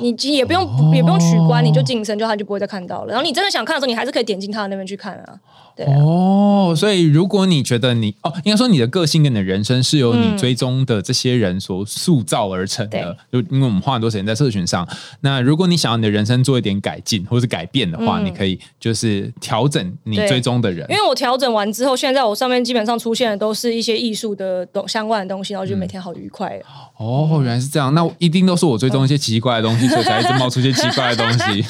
[0.00, 0.62] 你也不用、
[0.94, 3.08] 也不用取关，你就晋升，就他就不会再看到了。
[3.08, 5.38] 然后你真的想看的时候，你还是可以点进他的那边去看啊。
[5.76, 14.86] 对啊，哦，所以如果你觉得你哦，应该说你的个性跟你的人生是由你嗯追踪的这些人所塑造而成的，就因为我们花很多时间在社群上。
[15.20, 20.96] 那如果你想要你的人生做一点改进或是改变的话，嗯你可以就是调整你追踪的人因。
[20.96, 26.60] 为我调整完之后，现在我上面基本上出现的都是一些艺术的东相关的东西，然后就每天好愉快。
[26.96, 31.64] 哦，原来是这样，那一定都是我追踪一些奇奇怪的东西，所以才一直冒出一些奇怪的东西。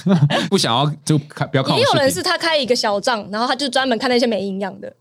[0.49, 2.15] 不想要就看，不要看我也有人。
[2.15, 4.92] 是他开一个小账，然后他就专门看那些没营养的。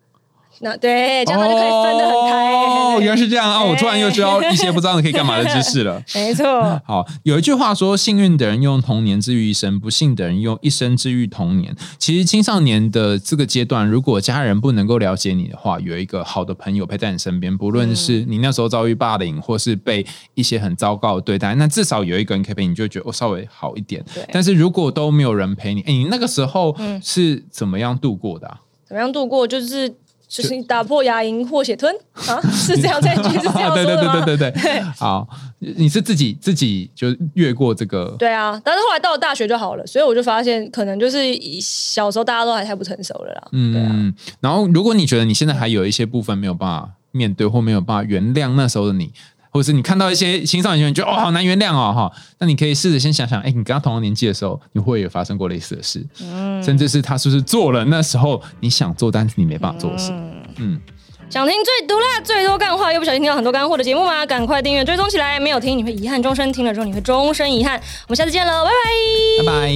[0.59, 2.53] 那对，这样他就可以分得很开。
[2.53, 3.61] 哦，原来是这样啊！
[3.61, 6.01] 我突然又知道一些不知道可以干嘛的知识了。
[6.13, 6.45] 没错。
[6.85, 24.05] 好，有一句话说：“幸运的人用童年治愈一生，不幸的人用一生治愈童年。”其实青少年的这个阶段，如果家人不能够了解你的话，有一个好的朋友陪在你身边，不论是你那时候遭遇霸凌，或是被一些很糟糕的对待，那至少有一个人可以陪你，就觉得我、哦稍微好一点。
[24.31, 28.59] 但是如果都没有人陪你，哎，你那个时候是怎么样度过的、啊？
[28.93, 29.47] 怎么样度过？
[29.47, 29.89] 就是
[30.27, 31.91] 就是打破牙龈或血吞
[32.27, 34.23] 啊， 是这样在句是这样说对对的吗？
[34.23, 35.27] 对对对对，好，
[35.57, 43.47] 你是自己自己就越过这个对啊，但是后来到了大学就好了，所以我就发现，可能就是以小时候大家都还太不成熟了啦。
[43.51, 49.11] 对啊，嗯，然后如果你觉得你现在还有一些部分没有办法面对，或没有办法原谅那时候的你，
[49.54, 60.12] 或者是你看到一些青少年，你觉得哦好难原谅哦哈，那你可以试着先想想，哎，你跟他同个年纪的时候，你会有发生过类似的事，嗯甚至是他是不是做了那时候你想做但是你没办法做的事，
[60.58, 60.82] 嗯，
[61.30, 64.26] 想听最毒辣、最多干话，又不小心听到很多干货的节目吗？
[64.26, 67.80] 赶快订阅追踪起来，没有听你会遗憾终身，听了之后你会终身遗憾。
[68.08, 69.45] 我们下次见喽，拜拜。
[69.45, 69.74] 拜拜。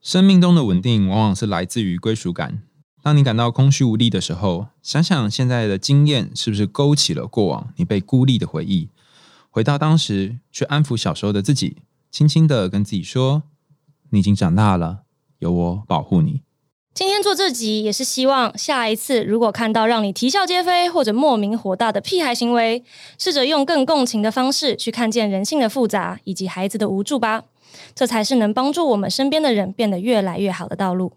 [0.00, 2.62] 生命中的稳定往往是来自于归属感。
[3.08, 8.90] 当你感到空虚无力的时候，想想现在的经验是不是勾起了过往你被孤立的回忆？
[9.48, 11.78] 回到当时，去安抚小时候的自己，
[12.10, 13.44] 轻轻的跟自己说
[14.12, 15.04] ：“你已经长大了，
[15.38, 16.42] 有我保护你。”
[16.92, 22.84] 今天做这集也是希望下一次如果看到让你啼笑皆非或者莫名火大的屁孩行为，
[23.18, 27.44] 试着用更共情的方式去看见人性的复杂以及孩子的无助吧，
[27.94, 31.14] 这才是能帮助我们身边的人变得越来越好的道路。